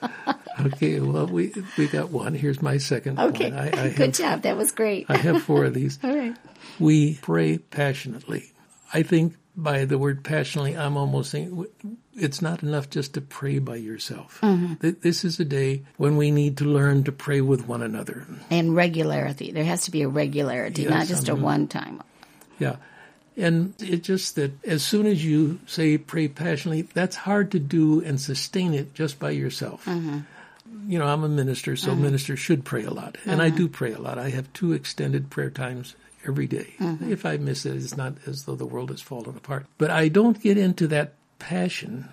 okay, 0.66 1.00
well, 1.00 1.26
we 1.26 1.52
we 1.76 1.86
got 1.88 2.10
one. 2.10 2.34
Here's 2.34 2.62
my 2.62 2.78
second 2.78 3.18
Okay, 3.18 3.50
one. 3.50 3.58
I, 3.58 3.84
I 3.86 3.88
good 3.96 4.14
job. 4.14 4.42
That 4.42 4.56
was 4.56 4.72
great. 4.72 5.06
I 5.08 5.16
have 5.16 5.42
four 5.42 5.64
of 5.64 5.74
these. 5.74 5.98
All 6.02 6.16
right. 6.16 6.36
We 6.78 7.14
pray 7.16 7.58
passionately. 7.58 8.52
I 8.92 9.02
think 9.02 9.34
by 9.56 9.84
the 9.84 9.98
word 9.98 10.24
passionately, 10.24 10.76
I'm 10.76 10.96
almost 10.96 11.30
saying 11.30 11.66
it's 12.14 12.42
not 12.42 12.62
enough 12.62 12.90
just 12.90 13.14
to 13.14 13.20
pray 13.20 13.58
by 13.58 13.76
yourself. 13.76 14.40
Mm-hmm. 14.42 14.90
This 15.00 15.24
is 15.24 15.38
a 15.38 15.44
day 15.44 15.82
when 15.96 16.16
we 16.16 16.30
need 16.30 16.56
to 16.58 16.64
learn 16.64 17.04
to 17.04 17.12
pray 17.12 17.40
with 17.40 17.66
one 17.68 17.82
another. 17.82 18.26
And 18.50 18.74
regularity. 18.74 19.52
There 19.52 19.64
has 19.64 19.82
to 19.84 19.90
be 19.92 20.02
a 20.02 20.08
regularity, 20.08 20.82
Yes, 20.82 20.90
not 20.90 21.06
just 21.06 21.28
a 21.28 21.32
I'm- 21.32 21.42
one 21.42 21.68
time. 21.68 22.02
Yeah. 22.58 22.76
And 23.36 23.74
it's 23.80 24.06
just 24.06 24.36
that 24.36 24.52
as 24.64 24.84
soon 24.84 25.06
as 25.06 25.24
you 25.24 25.58
say 25.66 25.98
pray 25.98 26.28
passionately, 26.28 26.82
that's 26.82 27.16
hard 27.16 27.50
to 27.52 27.58
do 27.58 28.00
and 28.02 28.20
sustain 28.20 28.74
it 28.74 28.94
just 28.94 29.18
by 29.18 29.30
yourself. 29.30 29.84
Mm-hmm. 29.86 30.20
You 30.86 30.98
know, 30.98 31.06
I'm 31.06 31.24
a 31.24 31.28
minister, 31.28 31.76
so 31.76 31.90
mm-hmm. 31.90 32.02
ministers 32.02 32.38
should 32.38 32.64
pray 32.64 32.84
a 32.84 32.90
lot. 32.90 33.18
And 33.24 33.42
I 33.42 33.48
mm-hmm. 33.48 33.56
do 33.56 33.68
pray 33.68 33.92
a 33.92 33.98
lot. 33.98 34.18
I 34.18 34.30
have 34.30 34.52
two 34.52 34.72
extended 34.72 35.30
prayer 35.30 35.50
times 35.50 35.96
every 36.26 36.46
day. 36.46 36.74
If 36.78 37.26
I 37.26 37.36
miss 37.36 37.66
it, 37.66 37.76
it's 37.76 37.96
not 37.96 38.14
as 38.26 38.44
though 38.44 38.54
the 38.54 38.66
world 38.66 38.90
has 38.90 39.00
fallen 39.00 39.36
apart. 39.36 39.66
But 39.78 39.90
I 39.90 40.08
don't 40.08 40.40
get 40.40 40.56
into 40.56 40.86
that 40.88 41.14
passion 41.38 42.08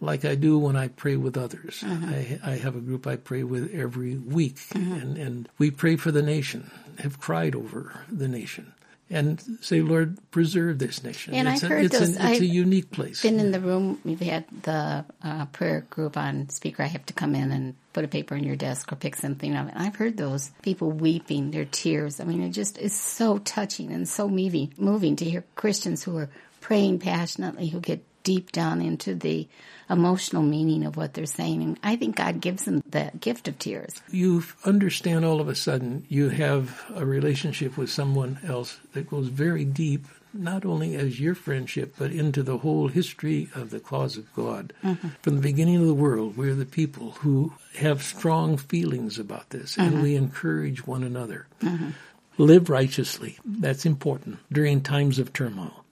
like 0.00 0.24
I 0.24 0.36
do 0.36 0.58
when 0.58 0.76
I 0.76 0.88
pray 0.88 1.16
with 1.16 1.36
others. 1.36 1.82
I, 1.84 2.38
I 2.44 2.50
have 2.52 2.76
a 2.76 2.80
group 2.80 3.06
I 3.06 3.16
pray 3.16 3.42
with 3.42 3.74
every 3.74 4.16
week, 4.16 4.58
and, 4.74 5.18
and 5.18 5.48
we 5.58 5.70
pray 5.70 5.96
for 5.96 6.12
the 6.12 6.22
nation, 6.22 6.70
have 6.98 7.18
cried 7.18 7.56
over 7.56 8.04
the 8.10 8.28
nation. 8.28 8.72
And 9.10 9.42
say, 9.62 9.80
Lord, 9.80 10.18
preserve 10.30 10.78
this 10.78 11.02
nation. 11.02 11.32
And 11.32 11.48
it's 11.48 11.64
I've 11.64 11.70
a, 11.70 11.74
heard 11.74 11.84
it's 11.86 11.98
those- 11.98 12.08
An, 12.10 12.14
it's 12.16 12.24
I've 12.24 12.40
a 12.42 12.46
unique 12.46 12.90
place. 12.90 13.22
Been 13.22 13.40
in 13.40 13.52
the 13.52 13.60
room. 13.60 13.98
We've 14.04 14.20
had 14.20 14.44
the 14.62 15.04
uh, 15.22 15.46
prayer 15.46 15.86
group 15.88 16.18
on 16.18 16.50
speaker. 16.50 16.82
I 16.82 16.86
have 16.88 17.06
to 17.06 17.14
come 17.14 17.34
in 17.34 17.50
and 17.50 17.74
put 17.94 18.04
a 18.04 18.08
paper 18.08 18.34
in 18.34 18.44
your 18.44 18.56
desk 18.56 18.92
or 18.92 18.96
pick 18.96 19.16
something 19.16 19.56
up. 19.56 19.68
And 19.70 19.78
I've 19.78 19.96
heard 19.96 20.18
those 20.18 20.50
people 20.62 20.90
weeping, 20.92 21.52
their 21.52 21.64
tears. 21.64 22.20
I 22.20 22.24
mean, 22.24 22.42
it 22.42 22.50
just 22.50 22.76
is 22.76 22.92
so 22.94 23.38
touching 23.38 23.92
and 23.92 24.06
so 24.06 24.28
moving, 24.28 24.74
moving 24.76 25.16
to 25.16 25.24
hear 25.24 25.42
Christians 25.54 26.02
who 26.04 26.16
are 26.18 26.28
praying 26.60 26.98
passionately, 26.98 27.68
who 27.68 27.80
get 27.80 28.04
deep 28.28 28.52
down 28.52 28.82
into 28.82 29.14
the 29.14 29.48
emotional 29.88 30.42
meaning 30.42 30.84
of 30.84 30.98
what 30.98 31.14
they're 31.14 31.24
saying. 31.24 31.62
And 31.62 31.80
I 31.82 31.96
think 31.96 32.16
God 32.16 32.42
gives 32.42 32.64
them 32.64 32.82
the 32.86 33.10
gift 33.18 33.48
of 33.48 33.58
tears. 33.58 34.02
you 34.10 34.44
understand 34.66 35.24
all 35.24 35.40
of 35.40 35.48
a 35.48 35.54
sudden 35.54 36.04
you 36.10 36.28
have 36.28 36.84
a 36.94 37.06
relationship 37.06 37.78
with 37.78 37.88
someone 37.88 38.38
else 38.46 38.76
that 38.92 39.08
goes 39.08 39.28
very 39.28 39.64
deep, 39.64 40.04
not 40.34 40.66
only 40.66 40.94
as 40.94 41.18
your 41.18 41.34
friendship, 41.34 41.94
but 41.98 42.12
into 42.12 42.42
the 42.42 42.58
whole 42.58 42.88
history 42.88 43.48
of 43.54 43.70
the 43.70 43.80
cause 43.80 44.18
of 44.18 44.30
God. 44.34 44.74
Mm-hmm. 44.84 45.08
From 45.22 45.36
the 45.36 45.48
beginning 45.50 45.76
of 45.76 45.86
the 45.86 45.94
world, 45.94 46.36
we're 46.36 46.54
the 46.54 46.66
people 46.66 47.12
who 47.22 47.54
have 47.76 48.02
strong 48.02 48.58
feelings 48.58 49.18
about 49.18 49.48
this, 49.48 49.76
mm-hmm. 49.76 49.94
and 49.94 50.02
we 50.02 50.16
encourage 50.16 50.86
one 50.86 51.02
another. 51.02 51.46
Mm-hmm. 51.62 51.92
Live 52.36 52.68
righteously. 52.68 53.38
That's 53.46 53.86
important 53.86 54.36
during 54.52 54.82
times 54.82 55.18
of 55.18 55.32
turmoil. 55.32 55.82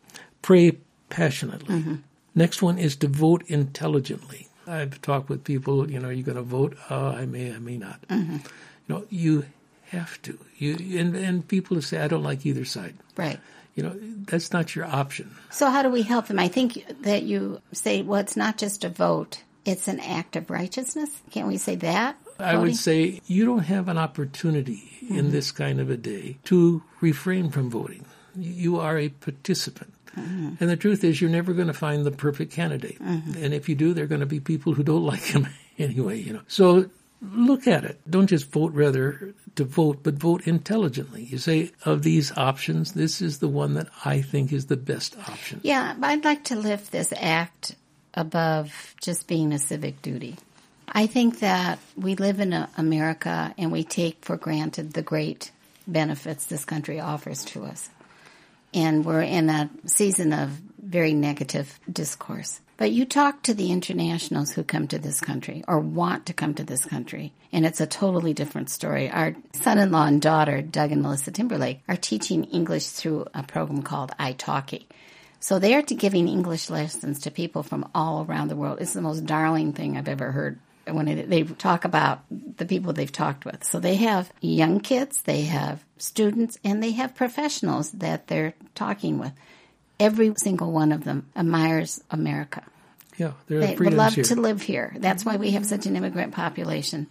Pray 0.42 0.76
passionately. 1.08 1.96
Next 2.36 2.60
one 2.62 2.78
is 2.78 2.94
to 2.96 3.08
vote 3.08 3.42
intelligently. 3.48 4.48
I've 4.66 5.00
talked 5.00 5.28
with 5.28 5.42
people, 5.42 5.90
you 5.90 5.98
know, 5.98 6.10
you're 6.10 6.24
going 6.24 6.36
to 6.36 6.42
vote. 6.42 6.76
Oh, 6.90 7.08
I 7.08 7.24
may, 7.24 7.52
I 7.52 7.58
may 7.58 7.78
not. 7.78 8.00
Mm-hmm. 8.08 8.34
You 8.34 8.94
know, 8.94 9.04
you 9.08 9.46
have 9.90 10.20
to. 10.22 10.38
You 10.58 10.98
and, 11.00 11.16
and 11.16 11.48
people 11.48 11.80
say, 11.80 11.98
I 11.98 12.08
don't 12.08 12.22
like 12.22 12.44
either 12.44 12.64
side. 12.64 12.94
Right. 13.16 13.40
You 13.74 13.82
know, 13.84 13.96
that's 14.26 14.52
not 14.52 14.74
your 14.74 14.84
option. 14.84 15.34
So 15.50 15.70
how 15.70 15.82
do 15.82 15.90
we 15.90 16.02
help 16.02 16.26
them? 16.28 16.38
I 16.38 16.48
think 16.48 16.84
that 17.02 17.22
you 17.22 17.60
say, 17.72 18.02
well, 18.02 18.20
it's 18.20 18.36
not 18.36 18.56
just 18.56 18.84
a 18.84 18.88
vote; 18.88 19.42
it's 19.66 19.86
an 19.86 20.00
act 20.00 20.34
of 20.34 20.50
righteousness. 20.50 21.10
Can't 21.30 21.46
we 21.46 21.58
say 21.58 21.76
that? 21.76 22.16
I 22.38 22.52
Voting? 22.52 22.60
would 22.62 22.76
say 22.76 23.20
you 23.26 23.44
don't 23.44 23.64
have 23.64 23.88
an 23.88 23.98
opportunity 23.98 24.90
mm-hmm. 25.04 25.18
in 25.18 25.30
this 25.30 25.52
kind 25.52 25.78
of 25.78 25.90
a 25.90 25.96
day 25.96 26.38
to 26.44 26.82
refrain 27.02 27.50
from 27.50 27.68
voting. 27.68 28.06
You 28.34 28.78
are 28.80 28.98
a 28.98 29.10
participant. 29.10 29.92
Mm-hmm. 30.16 30.54
And 30.60 30.70
the 30.70 30.76
truth 30.76 31.04
is, 31.04 31.20
you're 31.20 31.30
never 31.30 31.52
going 31.52 31.66
to 31.68 31.74
find 31.74 32.04
the 32.04 32.10
perfect 32.10 32.52
candidate. 32.52 33.00
Mm-hmm. 33.00 33.42
And 33.42 33.54
if 33.54 33.68
you 33.68 33.74
do, 33.74 33.94
there 33.94 34.04
are 34.04 34.08
going 34.08 34.20
to 34.20 34.26
be 34.26 34.40
people 34.40 34.74
who 34.74 34.82
don't 34.82 35.04
like 35.04 35.22
him 35.22 35.48
anyway, 35.78 36.20
you 36.20 36.32
know. 36.32 36.42
So 36.48 36.90
look 37.20 37.66
at 37.66 37.84
it. 37.84 38.00
Don't 38.08 38.26
just 38.26 38.50
vote 38.50 38.72
rather 38.72 39.34
to 39.56 39.64
vote, 39.64 40.00
but 40.02 40.14
vote 40.14 40.46
intelligently. 40.46 41.24
You 41.24 41.38
say, 41.38 41.72
of 41.84 42.02
these 42.02 42.36
options, 42.36 42.92
this 42.92 43.22
is 43.22 43.38
the 43.38 43.48
one 43.48 43.74
that 43.74 43.88
I 44.04 44.22
think 44.22 44.52
is 44.52 44.66
the 44.66 44.76
best 44.76 45.16
option. 45.28 45.60
Yeah, 45.62 45.94
I'd 46.00 46.24
like 46.24 46.44
to 46.44 46.56
lift 46.56 46.92
this 46.92 47.12
act 47.16 47.74
above 48.14 48.94
just 49.00 49.26
being 49.26 49.52
a 49.52 49.58
civic 49.58 50.02
duty. 50.02 50.36
I 50.88 51.06
think 51.06 51.40
that 51.40 51.78
we 51.96 52.14
live 52.14 52.40
in 52.40 52.66
America 52.76 53.54
and 53.58 53.72
we 53.72 53.84
take 53.84 54.24
for 54.24 54.36
granted 54.36 54.92
the 54.92 55.02
great 55.02 55.50
benefits 55.86 56.46
this 56.46 56.64
country 56.64 57.00
offers 57.00 57.44
to 57.46 57.64
us. 57.64 57.90
And 58.74 59.04
we're 59.04 59.22
in 59.22 59.48
a 59.48 59.70
season 59.86 60.32
of 60.32 60.50
very 60.80 61.14
negative 61.14 61.78
discourse. 61.90 62.60
But 62.78 62.92
you 62.92 63.06
talk 63.06 63.42
to 63.42 63.54
the 63.54 63.72
internationals 63.72 64.52
who 64.52 64.62
come 64.62 64.86
to 64.88 64.98
this 64.98 65.20
country 65.20 65.64
or 65.66 65.78
want 65.80 66.26
to 66.26 66.34
come 66.34 66.52
to 66.54 66.64
this 66.64 66.84
country, 66.84 67.32
and 67.50 67.64
it's 67.64 67.80
a 67.80 67.86
totally 67.86 68.34
different 68.34 68.68
story. 68.68 69.10
Our 69.10 69.34
son 69.52 69.78
in 69.78 69.90
law 69.90 70.04
and 70.04 70.20
daughter, 70.20 70.60
Doug 70.60 70.92
and 70.92 71.00
Melissa 71.00 71.30
Timberlake, 71.30 71.80
are 71.88 71.96
teaching 71.96 72.44
English 72.44 72.88
through 72.88 73.26
a 73.32 73.42
program 73.42 73.82
called 73.82 74.12
italki. 74.20 74.84
So 75.40 75.58
they 75.58 75.74
are 75.74 75.82
giving 75.82 76.28
English 76.28 76.68
lessons 76.68 77.20
to 77.20 77.30
people 77.30 77.62
from 77.62 77.88
all 77.94 78.26
around 78.28 78.48
the 78.48 78.56
world. 78.56 78.78
It's 78.80 78.92
the 78.92 79.00
most 79.00 79.24
darling 79.24 79.72
thing 79.72 79.96
I've 79.96 80.08
ever 80.08 80.32
heard 80.32 80.58
when 80.88 81.08
it, 81.08 81.28
they 81.28 81.42
talk 81.42 81.84
about 81.84 82.20
the 82.30 82.66
people 82.66 82.92
they've 82.92 83.10
talked 83.10 83.44
with. 83.44 83.64
So 83.64 83.80
they 83.80 83.96
have 83.96 84.32
young 84.40 84.80
kids, 84.80 85.22
they 85.22 85.42
have 85.42 85.84
students, 85.98 86.58
and 86.64 86.82
they 86.82 86.92
have 86.92 87.14
professionals 87.14 87.90
that 87.92 88.28
they're 88.28 88.54
talking 88.74 89.18
with. 89.18 89.32
Every 89.98 90.32
single 90.36 90.72
one 90.72 90.92
of 90.92 91.04
them 91.04 91.26
admires 91.34 92.02
America. 92.10 92.62
Yeah, 93.16 93.32
they 93.48 93.74
would 93.76 93.94
love 93.94 94.14
here. 94.14 94.24
to 94.24 94.36
live 94.36 94.60
here. 94.60 94.94
That's 94.98 95.24
why 95.24 95.36
we 95.36 95.52
have 95.52 95.64
such 95.64 95.86
an 95.86 95.96
immigrant 95.96 96.34
population. 96.34 97.10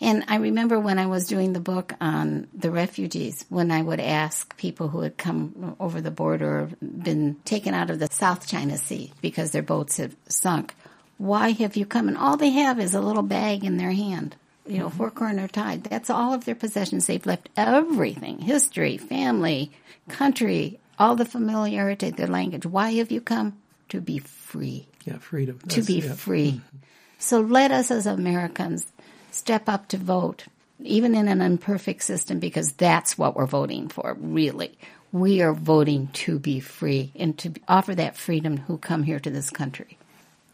And 0.00 0.24
I 0.28 0.36
remember 0.36 0.80
when 0.80 0.98
I 0.98 1.06
was 1.06 1.26
doing 1.26 1.52
the 1.52 1.60
book 1.60 1.94
on 2.00 2.48
the 2.52 2.70
refugees, 2.70 3.44
when 3.48 3.70
I 3.70 3.80
would 3.80 4.00
ask 4.00 4.56
people 4.56 4.88
who 4.88 5.00
had 5.00 5.16
come 5.16 5.76
over 5.78 6.00
the 6.00 6.10
border 6.10 6.60
or 6.60 6.70
been 6.82 7.36
taken 7.44 7.74
out 7.74 7.90
of 7.90 7.98
the 7.98 8.08
South 8.10 8.46
China 8.46 8.76
Sea 8.76 9.12
because 9.20 9.52
their 9.52 9.62
boats 9.62 9.98
had 9.98 10.16
sunk, 10.28 10.74
why 11.18 11.50
have 11.52 11.76
you 11.76 11.86
come? 11.86 12.08
And 12.08 12.18
all 12.18 12.36
they 12.36 12.50
have 12.50 12.80
is 12.80 12.94
a 12.94 13.00
little 13.00 13.22
bag 13.22 13.64
in 13.64 13.76
their 13.76 13.92
hand, 13.92 14.36
you 14.66 14.78
know, 14.78 14.88
mm-hmm. 14.88 14.98
four 14.98 15.10
corner 15.10 15.48
tied. 15.48 15.84
That's 15.84 16.10
all 16.10 16.34
of 16.34 16.44
their 16.44 16.54
possessions. 16.54 17.06
They've 17.06 17.24
left 17.24 17.48
everything 17.56 18.38
history, 18.38 18.96
family, 18.96 19.70
country, 20.08 20.78
all 20.98 21.16
the 21.16 21.24
familiarity, 21.24 22.10
their 22.10 22.26
language. 22.26 22.66
Why 22.66 22.92
have 22.94 23.10
you 23.10 23.20
come? 23.20 23.56
To 23.90 24.00
be 24.00 24.18
free. 24.18 24.86
Yeah, 25.04 25.18
freedom. 25.18 25.58
That's, 25.62 25.74
to 25.74 25.82
be 25.82 26.00
yeah. 26.00 26.12
free. 26.14 26.52
Mm-hmm. 26.52 26.76
So 27.18 27.40
let 27.40 27.70
us 27.70 27.90
as 27.90 28.06
Americans 28.06 28.86
step 29.30 29.68
up 29.68 29.88
to 29.88 29.96
vote, 29.96 30.46
even 30.80 31.14
in 31.14 31.28
an 31.28 31.40
imperfect 31.40 32.02
system, 32.02 32.38
because 32.38 32.72
that's 32.72 33.16
what 33.16 33.36
we're 33.36 33.46
voting 33.46 33.88
for, 33.88 34.16
really. 34.18 34.76
We 35.12 35.42
are 35.42 35.52
voting 35.52 36.08
to 36.14 36.38
be 36.38 36.60
free 36.60 37.12
and 37.14 37.38
to 37.38 37.52
offer 37.68 37.94
that 37.94 38.16
freedom 38.16 38.56
who 38.56 38.78
come 38.78 39.04
here 39.04 39.20
to 39.20 39.30
this 39.30 39.50
country. 39.50 39.96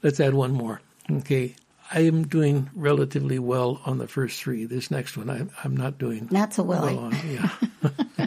Let's 0.02 0.20
add 0.20 0.34
one 0.34 0.52
more. 0.52 0.80
Okay. 1.10 1.54
I 1.92 2.00
am 2.00 2.26
doing 2.26 2.70
relatively 2.74 3.38
well 3.38 3.80
on 3.84 3.98
the 3.98 4.06
first 4.06 4.40
three. 4.40 4.64
This 4.64 4.90
next 4.90 5.16
one, 5.16 5.28
I, 5.28 5.46
am 5.64 5.76
not 5.76 5.98
doing 5.98 6.28
not 6.30 6.54
so 6.54 6.62
well. 6.62 6.82
well 6.82 6.98
on. 6.98 7.16
Yeah. 7.28 7.50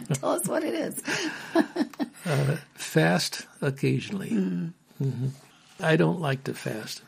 Tell 0.14 0.30
us 0.30 0.46
what 0.46 0.62
it 0.62 0.74
is. 0.74 1.02
uh, 2.26 2.56
fast 2.74 3.46
occasionally. 3.62 4.30
Mm. 4.30 4.72
Mm-hmm. 5.02 5.28
I 5.80 5.96
don't 5.96 6.20
like 6.20 6.44
to 6.44 6.54
fast, 6.54 7.00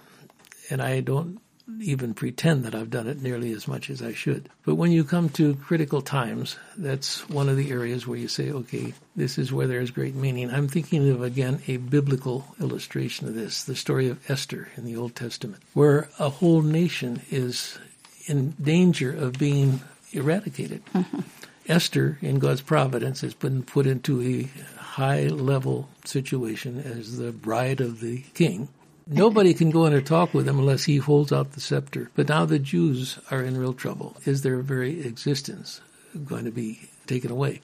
and 0.71 0.81
I 0.81 1.01
don't 1.01 1.41
even 1.81 2.15
pretend 2.15 2.65
that 2.65 2.75
I've 2.75 2.91
done 2.91 3.09
it 3.09 3.21
nearly 3.21 3.53
as 3.53 3.67
much 3.67 3.91
as 3.91 4.01
I 4.01 4.13
should. 4.13 4.49
But 4.65 4.77
when 4.77 4.93
you 4.93 5.03
come 5.05 5.29
to 5.31 5.57
critical 5.57 6.01
times, 6.01 6.57
that's 6.77 7.29
one 7.29 7.49
of 7.49 7.57
the 7.57 7.71
areas 7.71 8.07
where 8.07 8.19
you 8.19 8.29
say, 8.29 8.51
okay, 8.51 8.95
this 9.17 9.37
is 9.37 9.53
where 9.53 9.67
there's 9.67 9.91
great 9.91 10.15
meaning. 10.15 10.51
I'm 10.51 10.69
thinking 10.69 11.09
of, 11.11 11.23
again, 11.23 11.61
a 11.67 11.79
biblical 11.79 12.45
illustration 12.61 13.27
of 13.27 13.35
this, 13.35 13.65
the 13.65 13.75
story 13.75 14.09
of 14.09 14.31
Esther 14.31 14.69
in 14.77 14.85
the 14.85 14.97
Old 14.97 15.17
Testament, 15.17 15.63
where 15.75 16.09
a 16.19 16.29
whole 16.29 16.63
nation 16.63 17.23
is 17.31 17.79
in 18.27 18.51
danger 18.63 19.13
of 19.13 19.39
being 19.39 19.81
eradicated. 20.13 20.85
Mm-hmm. 20.95 21.21
Esther, 21.69 22.17
in 22.23 22.39
God's 22.39 22.61
providence, 22.61 23.23
has 23.23 23.35
been 23.35 23.65
put 23.65 23.89
into 23.89 24.23
a 24.23 24.79
high 24.79 25.25
level 25.25 25.89
situation 26.05 26.79
as 26.79 27.17
the 27.19 27.33
bride 27.33 27.81
of 27.81 28.01
the 28.01 28.23
king 28.35 28.69
Nobody 29.09 29.55
can 29.55 29.71
go 29.71 29.87
in 29.87 29.93
and 29.93 30.05
talk 30.05 30.35
with 30.35 30.49
him 30.49 30.59
unless 30.59 30.85
he 30.85 30.97
holds 30.97 31.33
out 31.33 31.53
the 31.53 31.61
scepter. 31.61 32.11
But 32.17 32.29
now 32.29 32.45
the 32.45 32.59
Jews 32.59 33.19
are 33.31 33.41
in 33.41 33.57
real 33.57 33.73
trouble. 33.73 34.17
Is 34.25 34.43
their 34.43 34.59
very 34.59 35.07
existence 35.07 35.81
going 36.25 36.45
to 36.45 36.51
be 36.51 36.89
taken 37.07 37.31
away? 37.31 37.61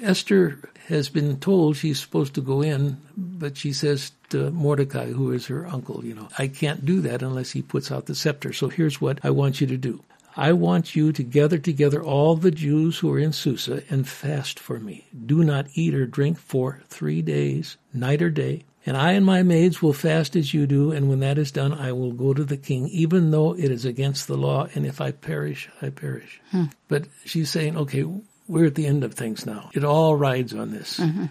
Esther 0.00 0.58
has 0.88 1.10
been 1.10 1.38
told 1.38 1.76
she's 1.76 2.00
supposed 2.00 2.34
to 2.34 2.40
go 2.40 2.62
in, 2.62 2.96
but 3.16 3.58
she 3.58 3.74
says 3.74 4.12
to 4.30 4.50
Mordecai, 4.50 5.12
who 5.12 5.30
is 5.32 5.46
her 5.46 5.66
uncle, 5.66 6.04
you 6.04 6.14
know, 6.14 6.28
I 6.38 6.48
can't 6.48 6.86
do 6.86 7.02
that 7.02 7.22
unless 7.22 7.50
he 7.50 7.60
puts 7.60 7.92
out 7.92 8.06
the 8.06 8.14
scepter. 8.14 8.54
So 8.54 8.68
here's 8.68 8.98
what 8.98 9.18
I 9.22 9.28
want 9.30 9.60
you 9.60 9.66
to 9.66 9.76
do. 9.76 10.02
I 10.34 10.54
want 10.54 10.96
you 10.96 11.12
to 11.12 11.22
gather 11.22 11.58
together 11.58 12.02
all 12.02 12.36
the 12.36 12.50
Jews 12.50 12.98
who 12.98 13.12
are 13.12 13.18
in 13.18 13.34
Susa 13.34 13.82
and 13.90 14.08
fast 14.08 14.58
for 14.58 14.80
me. 14.80 15.06
Do 15.26 15.44
not 15.44 15.66
eat 15.74 15.94
or 15.94 16.06
drink 16.06 16.38
for 16.38 16.80
three 16.88 17.20
days, 17.20 17.76
night 17.92 18.22
or 18.22 18.30
day. 18.30 18.64
And 18.84 18.96
I 18.96 19.12
and 19.12 19.24
my 19.24 19.42
maids 19.42 19.80
will 19.80 19.92
fast 19.92 20.34
as 20.34 20.52
you 20.52 20.66
do, 20.66 20.90
and 20.90 21.08
when 21.08 21.20
that 21.20 21.38
is 21.38 21.52
done, 21.52 21.72
I 21.72 21.92
will 21.92 22.12
go 22.12 22.34
to 22.34 22.44
the 22.44 22.56
king, 22.56 22.88
even 22.88 23.30
though 23.30 23.56
it 23.56 23.70
is 23.70 23.84
against 23.84 24.26
the 24.26 24.36
law, 24.36 24.66
and 24.74 24.84
if 24.84 25.00
I 25.00 25.12
perish, 25.12 25.68
I 25.80 25.90
perish. 25.90 26.40
Hmm. 26.50 26.64
But 26.88 27.04
she's 27.24 27.50
saying, 27.50 27.76
okay, 27.76 28.04
we're 28.48 28.66
at 28.66 28.74
the 28.74 28.86
end 28.86 29.04
of 29.04 29.14
things 29.14 29.46
now. 29.46 29.70
It 29.72 29.84
all 29.84 30.16
rides 30.16 30.52
on 30.52 30.72
this. 30.72 30.98
Mm-hmm. 30.98 31.26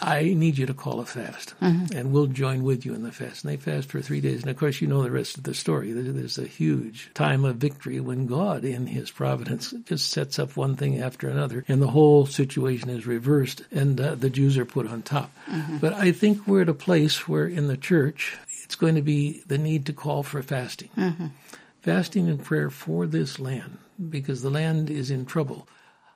I 0.00 0.34
need 0.34 0.58
you 0.58 0.66
to 0.66 0.74
call 0.74 1.00
a 1.00 1.06
fast, 1.06 1.54
mm-hmm. 1.60 1.96
and 1.96 2.12
we'll 2.12 2.26
join 2.26 2.62
with 2.62 2.86
you 2.86 2.94
in 2.94 3.02
the 3.02 3.10
fast. 3.10 3.44
And 3.44 3.52
they 3.52 3.56
fast 3.56 3.88
for 3.88 4.00
three 4.00 4.20
days. 4.20 4.42
And 4.42 4.50
of 4.50 4.56
course, 4.56 4.80
you 4.80 4.86
know 4.86 5.02
the 5.02 5.10
rest 5.10 5.36
of 5.36 5.42
the 5.42 5.54
story. 5.54 5.92
There's 5.92 6.38
a 6.38 6.46
huge 6.46 7.10
time 7.14 7.44
of 7.44 7.56
victory 7.56 7.98
when 7.98 8.26
God, 8.26 8.64
in 8.64 8.86
His 8.86 9.10
providence, 9.10 9.74
just 9.86 10.10
sets 10.10 10.38
up 10.38 10.56
one 10.56 10.76
thing 10.76 11.00
after 11.00 11.28
another, 11.28 11.64
and 11.66 11.82
the 11.82 11.88
whole 11.88 12.26
situation 12.26 12.90
is 12.90 13.06
reversed, 13.06 13.62
and 13.72 14.00
uh, 14.00 14.14
the 14.14 14.30
Jews 14.30 14.56
are 14.56 14.64
put 14.64 14.86
on 14.86 15.02
top. 15.02 15.32
Mm-hmm. 15.50 15.78
But 15.78 15.94
I 15.94 16.12
think 16.12 16.46
we're 16.46 16.62
at 16.62 16.68
a 16.68 16.74
place 16.74 17.26
where 17.26 17.46
in 17.46 17.66
the 17.66 17.76
church, 17.76 18.36
it's 18.62 18.76
going 18.76 18.94
to 18.94 19.02
be 19.02 19.42
the 19.46 19.58
need 19.58 19.86
to 19.86 19.92
call 19.92 20.22
for 20.22 20.42
fasting. 20.42 20.90
Mm-hmm. 20.96 21.26
Fasting 21.82 22.28
and 22.28 22.44
prayer 22.44 22.70
for 22.70 23.06
this 23.06 23.38
land, 23.38 23.78
because 24.10 24.42
the 24.42 24.50
land 24.50 24.90
is 24.90 25.10
in 25.10 25.24
trouble. 25.24 25.66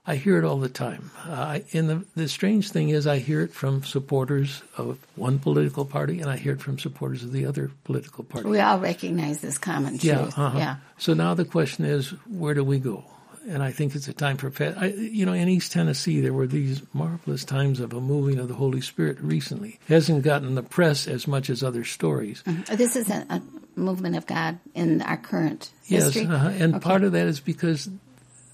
I 0.05 0.17
hear 0.17 0.37
it 0.37 0.45
all 0.45 0.59
the 0.59 0.69
time. 0.69 1.13
Uh, 1.25 1.61
and 1.73 1.89
the, 1.89 2.05
the 2.17 2.29
strange 2.29 2.71
thing 2.73 2.89
is, 2.89 3.07
I 3.07 3.19
hear 3.19 3.41
it 3.41 3.53
from 3.53 3.85
supporters 3.85 4.63
of 4.77 4.99
one 5.15 5.39
political 5.39 5.85
party, 5.85 6.21
and 6.21 6.29
I 6.29 6.37
hear 6.37 6.55
it 6.55 6.61
from 6.61 6.79
supporters 6.79 7.23
of 7.23 7.31
the 7.31 7.47
other 7.47 7.71
political 7.85 8.25
party. 8.25 8.49
We 8.49 8.59
all 8.59 8.81
recognize 8.81 9.41
this 9.41 9.59
common 9.59 9.99
truth. 9.99 10.05
Yeah, 10.05 10.21
uh-huh. 10.23 10.59
yeah. 10.59 10.77
So 10.99 11.15
now 11.15 11.35
the 11.35 11.45
question 11.45 11.85
is, 11.85 12.11
where 12.29 12.55
do 12.55 12.65
we 12.65 12.81
go? 12.81 13.05
And 13.49 13.63
I 13.63 13.71
think 13.71 13.95
it's 13.95 14.09
a 14.09 14.13
time 14.13 14.37
for, 14.37 14.53
I, 14.61 14.87
you 14.87 15.27
know, 15.27 15.33
in 15.33 15.49
East 15.49 15.73
Tennessee, 15.73 16.21
there 16.21 16.33
were 16.33 16.47
these 16.47 16.83
marvelous 16.93 17.45
times 17.45 17.81
of 17.81 17.93
a 17.93 18.01
moving 18.01 18.39
of 18.39 18.49
the 18.49 18.55
Holy 18.55 18.81
Spirit 18.81 19.21
recently. 19.21 19.81
It 19.89 19.93
hasn't 19.93 20.23
gotten 20.23 20.55
the 20.55 20.63
press 20.63 21.09
as 21.09 21.27
much 21.27 21.51
as 21.51 21.63
other 21.63 21.85
stories. 21.85 22.43
Mm-hmm. 22.45 22.77
This 22.77 22.97
is 22.97 23.09
a, 23.11 23.27
a, 23.29 23.43
movement 23.75 24.17
of 24.17 24.27
God 24.27 24.59
in 24.75 25.01
our 25.01 25.17
current 25.17 25.71
yes, 25.87 26.05
history. 26.05 26.27
uh-huh. 26.27 26.51
and 26.59 26.75
okay. 26.75 26.85
part 26.85 27.03
of 27.05 27.13
that 27.13 27.27
is 27.27 27.41
because 27.41 27.89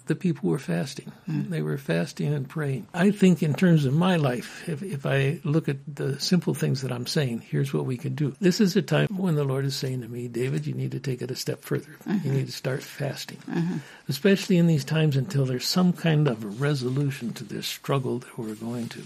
the 0.09 0.17
people 0.17 0.51
were 0.51 0.59
fasting. 0.59 1.13
Mm. 1.29 1.51
They 1.51 1.63
were 1.63 1.79
fasting 1.79 2.35
and 2.35 2.49
praying. 2.49 2.87
I 2.93 3.11
think 3.11 3.43
in 3.43 3.55
terms 3.55 3.85
of 3.85 3.95
my 3.95 4.17
life, 4.17 4.69
if, 4.69 4.83
if 4.83 5.07
I 5.07 5.41
look 5.45 5.69
at 5.69 5.79
the 5.87 6.19
simple 6.21 6.55
things 6.55 6.83
that 6.83 6.93
I'm 6.93 7.07
saying, 7.07 7.43
here's 7.49 7.73
what 7.73 7.87
we 7.87 7.97
can 7.97 8.15
do. 8.15 8.35
This 8.41 8.61
is 8.61 8.75
a 8.77 8.83
time 8.83 9.09
when 9.17 9.37
the 9.37 9.45
Lord 9.45 9.65
is 9.65 9.77
saying 9.77 10.03
to 10.03 10.09
me, 10.09 10.29
David, 10.29 10.67
you 10.67 10.75
need 10.75 10.93
to 10.93 11.01
take 11.01 11.23
it 11.23 11.31
a 11.31 11.37
step 11.37 11.63
further. 11.63 11.97
You 12.25 12.33
need 12.33 12.47
to 12.47 12.53
start 12.53 12.83
fasting, 12.83 13.39
especially 14.09 14.57
in 14.57 14.67
these 14.67 14.85
times 14.85 15.17
until 15.17 15.45
there's 15.45 15.67
some 15.67 15.93
kind 15.93 16.27
of 16.27 16.45
a 16.45 16.49
resolution 16.49 17.33
to 17.35 17.45
this 17.45 17.67
struggle 17.67 18.19
that 18.19 18.39
we're 18.39 18.55
going 18.55 18.89
to 18.89 19.03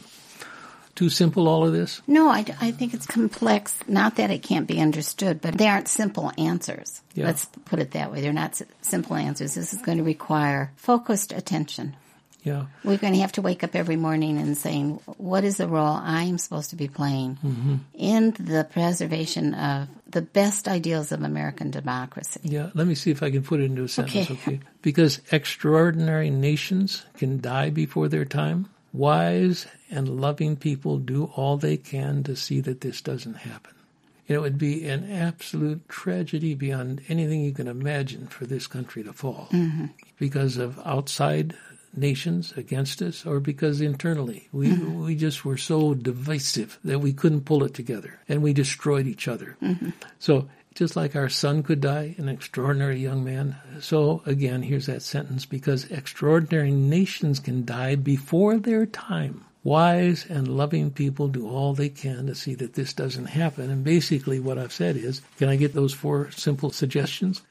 too 0.95 1.09
simple, 1.09 1.49
all 1.49 1.67
of 1.67 1.73
this? 1.73 2.03
No, 2.07 2.29
I, 2.29 2.45
I 2.61 2.71
think 2.71 2.95
it's 2.95 3.07
complex. 3.07 3.77
Not 3.89 4.17
that 4.17 4.31
it 4.31 4.43
can't 4.43 4.67
be 4.67 4.81
understood, 4.81 5.41
but 5.41 5.57
they 5.57 5.69
aren't 5.69 5.89
simple 5.89 6.33
answers. 6.37 7.01
Yeah. 7.15 7.27
Let's 7.27 7.47
put 7.65 7.79
it 7.79 7.93
that 7.93 8.13
way. 8.13 8.21
They're 8.21 8.33
not 8.33 8.61
simple 8.83 9.17
answers. 9.17 9.55
This 9.55 9.73
is 9.73 9.83
going 9.83 9.99
to 9.99 10.05
require 10.05 10.73
focused 10.77 11.33
attention. 11.33 11.97
Yeah. 12.43 12.67
We're 12.83 12.99
going 12.99 13.13
to 13.15 13.21
have 13.21 13.33
to 13.33 13.43
wake 13.43 13.63
up 13.63 13.77
every 13.77 13.97
morning 13.97 14.37
and 14.37 14.59
saying, 14.59 15.01
what 15.17 15.45
is 15.45 15.59
the 15.59 15.69
role 15.69 15.95
I'm 15.95 16.39
supposed 16.39 16.71
to 16.71 16.77
be 16.77 16.89
playing 16.89 17.37
mm-hmm. 17.37 17.77
in 17.95 18.33
the 18.33 18.67
preservation 18.71 19.55
of 19.55 19.89
the 20.09 20.23
best 20.23 20.67
ideals 20.67 21.13
of 21.13 21.23
American 21.23 21.71
democracy? 21.71 22.41
Yeah. 22.43 22.71
Let 22.75 22.87
me 22.89 22.97
see 22.97 23.13
if 23.13 23.23
I 23.23 23.31
can 23.31 23.45
put 23.45 23.61
it 23.61 23.65
into 23.65 23.85
a 23.85 23.89
sentence. 23.89 24.31
Okay. 24.31 24.55
okay? 24.55 24.61
Because 24.83 25.21
extraordinary 25.31 26.31
nations 26.31 27.05
can 27.17 27.41
die 27.41 27.71
before 27.71 28.09
their 28.09 28.25
time. 28.25 28.69
Wise 28.93 29.67
and 29.91 30.21
loving 30.21 30.57
people 30.57 30.99
do 30.99 31.25
all 31.37 31.57
they 31.57 31.77
can 31.77 32.23
to 32.25 32.37
see 32.37 32.61
that 32.61 32.83
this 32.83 33.01
doesn't 33.01 33.35
happen. 33.35 33.75
It 34.29 34.39
would 34.39 34.59
be 34.59 34.87
an 34.87 35.11
absolute 35.11 35.89
tragedy 35.89 36.55
beyond 36.55 37.03
anything 37.09 37.41
you 37.41 37.53
can 37.53 37.69
imagine 37.69 38.29
for 38.29 38.47
this 38.47 38.67
country 38.67 39.03
to 39.03 39.13
fall 39.13 39.49
mm-hmm. 39.51 39.87
because 40.19 40.57
of 40.57 40.79
outside 40.85 41.55
nations 41.95 42.53
against 42.57 43.03
us 43.03 43.27
or 43.27 43.41
because 43.41 43.81
internally 43.81 44.49
we 44.51 44.69
mm-hmm. 44.69 45.05
we 45.05 45.15
just 45.15 45.45
were 45.45 45.59
so 45.59 45.93
divisive 45.93 46.79
that 46.83 47.01
we 47.01 47.13
couldn't 47.13 47.45
pull 47.45 47.63
it 47.65 47.75
together 47.75 48.19
and 48.29 48.43
we 48.43 48.53
destroyed 48.53 49.07
each 49.07 49.29
other. 49.29 49.57
Mm-hmm. 49.63 49.91
So 50.19 50.49
just 50.75 50.97
like 50.97 51.15
our 51.15 51.29
son 51.29 51.63
could 51.63 51.81
die, 51.81 52.15
an 52.19 52.29
extraordinary 52.29 52.99
young 52.99 53.25
man. 53.25 53.57
So 53.81 54.23
again, 54.27 54.63
here's 54.63 54.87
that 54.87 55.03
sentence 55.03 55.45
because 55.45 55.91
extraordinary 55.91 56.71
nations 56.71 57.41
can 57.41 57.65
die 57.65 57.97
before 57.97 58.59
their 58.59 58.87
time. 58.87 59.45
Wise 59.65 60.27
and 60.29 60.49
loving 60.49 60.91
people 60.91 61.29
do 61.29 61.49
all 61.49 61.73
they 61.73 61.89
can 61.89 62.27
to 62.27 62.35
see 62.35 62.55
that 62.57 62.75
this 62.75 62.93
doesn't 62.93 63.27
happen. 63.27 63.71
And 63.71 63.85
basically, 63.85 64.41
what 64.41 64.59
I've 64.59 64.73
said 64.73 64.97
is 64.97 65.23
can 65.39 65.49
I 65.49 65.57
get 65.57 65.73
those 65.73 65.95
four 65.95 66.31
simple 66.33 66.71
suggestions? 66.71 67.43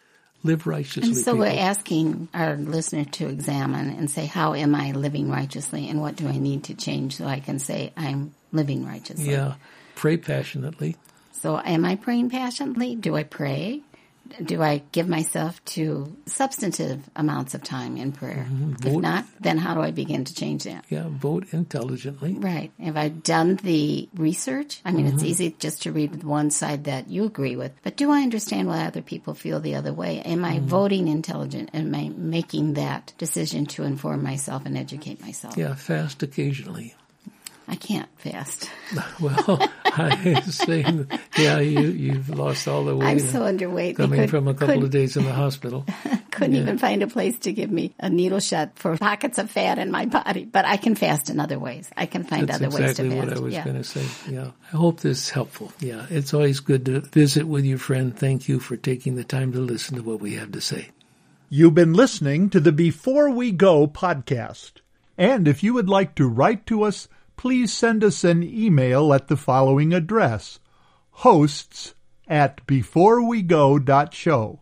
Live 0.44 0.66
righteously. 0.66 1.04
And 1.04 1.18
so 1.18 1.34
people. 1.34 1.40
we're 1.46 1.60
asking 1.60 2.28
our 2.34 2.56
listener 2.56 3.06
to 3.06 3.28
examine 3.28 3.92
and 3.92 4.10
say, 4.10 4.26
how 4.26 4.56
am 4.56 4.74
I 4.74 4.92
living 4.92 5.30
righteously 5.30 5.88
and 5.88 6.02
what 6.02 6.16
do 6.16 6.28
I 6.28 6.38
need 6.38 6.64
to 6.66 6.74
change 6.74 7.18
so 7.18 7.26
I 7.26 7.40
can 7.40 7.60
say 7.60 7.94
I'm 7.96 8.34
living 8.52 8.86
righteously? 8.86 9.30
Yeah. 9.30 9.54
Pray 9.94 10.18
passionately. 10.18 10.98
So 11.34 11.60
am 11.60 11.86
I 11.86 11.96
praying 11.96 12.30
passionately? 12.30 12.96
Do 12.96 13.16
I 13.16 13.24
pray? 13.24 13.84
do 14.44 14.62
I 14.62 14.84
give 14.92 15.08
myself 15.08 15.64
to 15.66 16.16
substantive 16.26 17.10
amounts 17.16 17.54
of 17.54 17.64
time 17.64 17.98
in 17.98 18.12
prayer? 18.12 18.48
Mm-hmm. 18.50 18.88
If 18.88 19.02
not, 19.02 19.26
then 19.40 19.58
how 19.58 19.74
do 19.74 19.82
I 19.82 19.92
begin 19.92 20.26
to 20.26 20.34
change 20.34 20.64
that? 20.64 20.86
Yeah, 20.90 21.06
vote 21.08 21.48
intelligently. 21.52 22.36
Right. 22.36 22.72
Have 22.80 22.98
I 22.98 23.10
done 23.10 23.58
the 23.58 24.10
research? 24.16 24.82
I 24.86 24.92
mean, 24.92 25.06
mm-hmm. 25.06 25.16
it's 25.16 25.24
easy 25.24 25.56
just 25.60 25.84
to 25.84 25.92
read 25.92 26.24
one 26.24 26.52
side 26.52 26.86
that 26.86 27.10
you 27.10 27.26
agree 27.26 27.56
with, 27.56 27.74
but 27.84 27.98
do 27.98 28.12
I 28.12 28.22
understand 28.22 28.68
why 28.68 28.86
other 28.86 29.02
people 29.02 29.34
feel 29.34 29.60
the 29.60 29.76
other 29.76 29.94
way? 29.94 30.22
Am 30.22 30.46
I 30.46 30.58
mm-hmm. 30.58 30.68
voting 30.68 31.08
intelligent? 31.08 31.72
Am 31.74 31.94
I 31.94 32.12
making 32.16 32.74
that 32.74 33.14
decision 33.18 33.66
to 33.68 33.84
inform 33.84 34.24
myself 34.24 34.66
and 34.66 34.78
educate 34.78 35.22
myself? 35.22 35.58
Yeah, 35.58 35.76
fast 35.76 36.24
occasionally. 36.24 36.96
I 37.68 37.76
can't 37.76 38.10
fast. 38.18 38.70
well, 39.22 39.70
I 39.86 40.42
was 40.46 40.56
saying, 40.56 41.08
yeah, 41.38 41.60
you 41.60 41.82
you've 41.82 42.30
lost 42.30 42.68
all 42.68 42.84
the 42.84 42.96
weight. 42.96 43.08
I'm 43.08 43.20
so 43.20 43.42
underweight. 43.42 43.98
Coming 43.98 44.22
could, 44.22 44.30
from 44.30 44.48
a 44.48 44.54
couple 44.54 44.84
of 44.84 44.90
days 44.90 45.16
in 45.16 45.26
the 45.26 45.34
hospital. 45.34 45.86
couldn't 46.32 46.56
yeah. 46.56 46.62
even 46.62 46.78
find 46.78 47.04
a 47.04 47.08
place 47.08 47.38
to 47.40 47.52
give 47.52 47.70
me 47.70 47.94
a 48.00 48.10
needle 48.10 48.40
shot 48.40 48.72
for 48.76 48.98
pockets 48.98 49.38
of 49.38 49.52
fat 49.52 49.78
in 49.78 49.92
my 49.92 50.06
body. 50.06 50.46
But 50.46 50.66
I 50.66 50.78
can 50.78 50.96
fast 50.96 51.30
in 51.30 51.40
other 51.40 51.60
ways. 51.60 51.90
I 51.96 52.06
can 52.06 52.24
find 52.24 52.48
That's 52.48 52.58
other 52.58 52.66
exactly 52.66 52.86
ways 52.86 52.96
to 52.96 53.04
fast. 53.04 53.14
Exactly 53.14 53.30
what 53.30 53.38
I 53.38 53.46
was 53.46 53.54
yeah. 53.54 53.64
going 53.64 53.78
to 53.78 53.84
say. 53.84 54.06
Yeah. 54.32 54.52
I 54.74 54.76
hope 54.76 55.02
this 55.02 55.20
is 55.20 55.30
helpful. 55.30 55.72
Yeah. 55.80 56.08
It's 56.10 56.34
always 56.34 56.60
good 56.60 56.86
to 56.86 57.02
visit 57.02 57.46
with 57.46 57.66
your 57.66 57.78
friend. 57.78 58.18
Thank 58.18 58.48
you 58.48 58.60
for 58.60 58.76
taking 58.78 59.16
the 59.16 59.24
time 59.24 59.52
to 59.54 59.60
listen 59.60 59.98
to 59.98 60.04
what 60.04 60.20
we 60.20 60.36
have 60.36 60.52
to 60.54 60.62
say. 60.62 60.90
You've 61.50 61.76
been 61.76 61.94
listening 61.94 62.50
to 62.52 62.60
the 62.60 62.72
Before 62.72 63.30
We 63.30 63.52
Go 63.52 63.86
podcast. 63.86 64.74
And 65.18 65.48
if 65.48 65.64
you 65.64 65.74
would 65.74 65.90
like 65.90 66.16
to 66.16 66.28
write 66.28 66.66
to 66.68 66.84
us, 66.84 67.08
please 67.42 67.74
send 67.74 68.04
us 68.04 68.24
an 68.24 68.44
email 68.44 69.12
at 69.12 69.28
the 69.28 69.36
following 69.36 69.96
address 69.96 70.60
hosts 71.10 71.96
at 72.28 72.64
beforewego.show. 72.68 74.60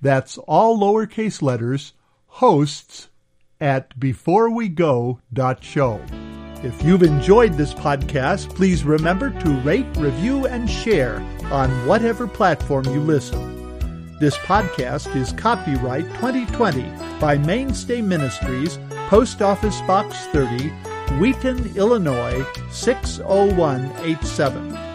That's 0.00 0.38
all 0.38 0.78
lowercase 0.78 1.42
letters, 1.42 1.92
hosts 2.26 3.08
at 3.60 3.98
beforewego.show. 3.98 6.00
If 6.62 6.84
you've 6.84 7.02
enjoyed 7.02 7.54
this 7.54 7.74
podcast, 7.74 8.54
please 8.54 8.84
remember 8.84 9.30
to 9.30 9.60
rate, 9.62 9.96
review, 9.96 10.46
and 10.46 10.70
share 10.70 11.16
on 11.50 11.68
whatever 11.84 12.28
platform 12.28 12.84
you 12.84 13.00
listen. 13.00 14.16
This 14.20 14.36
podcast 14.36 15.16
is 15.16 15.32
copyright 15.32 16.04
2020 16.14 16.92
by 17.18 17.38
Mainstay 17.38 18.02
Ministries, 18.02 18.78
Post 19.08 19.42
Office 19.42 19.80
Box 19.80 20.26
30, 20.26 20.70
Wheaton, 21.18 21.76
Illinois 21.76 22.44
60187. 22.70 24.89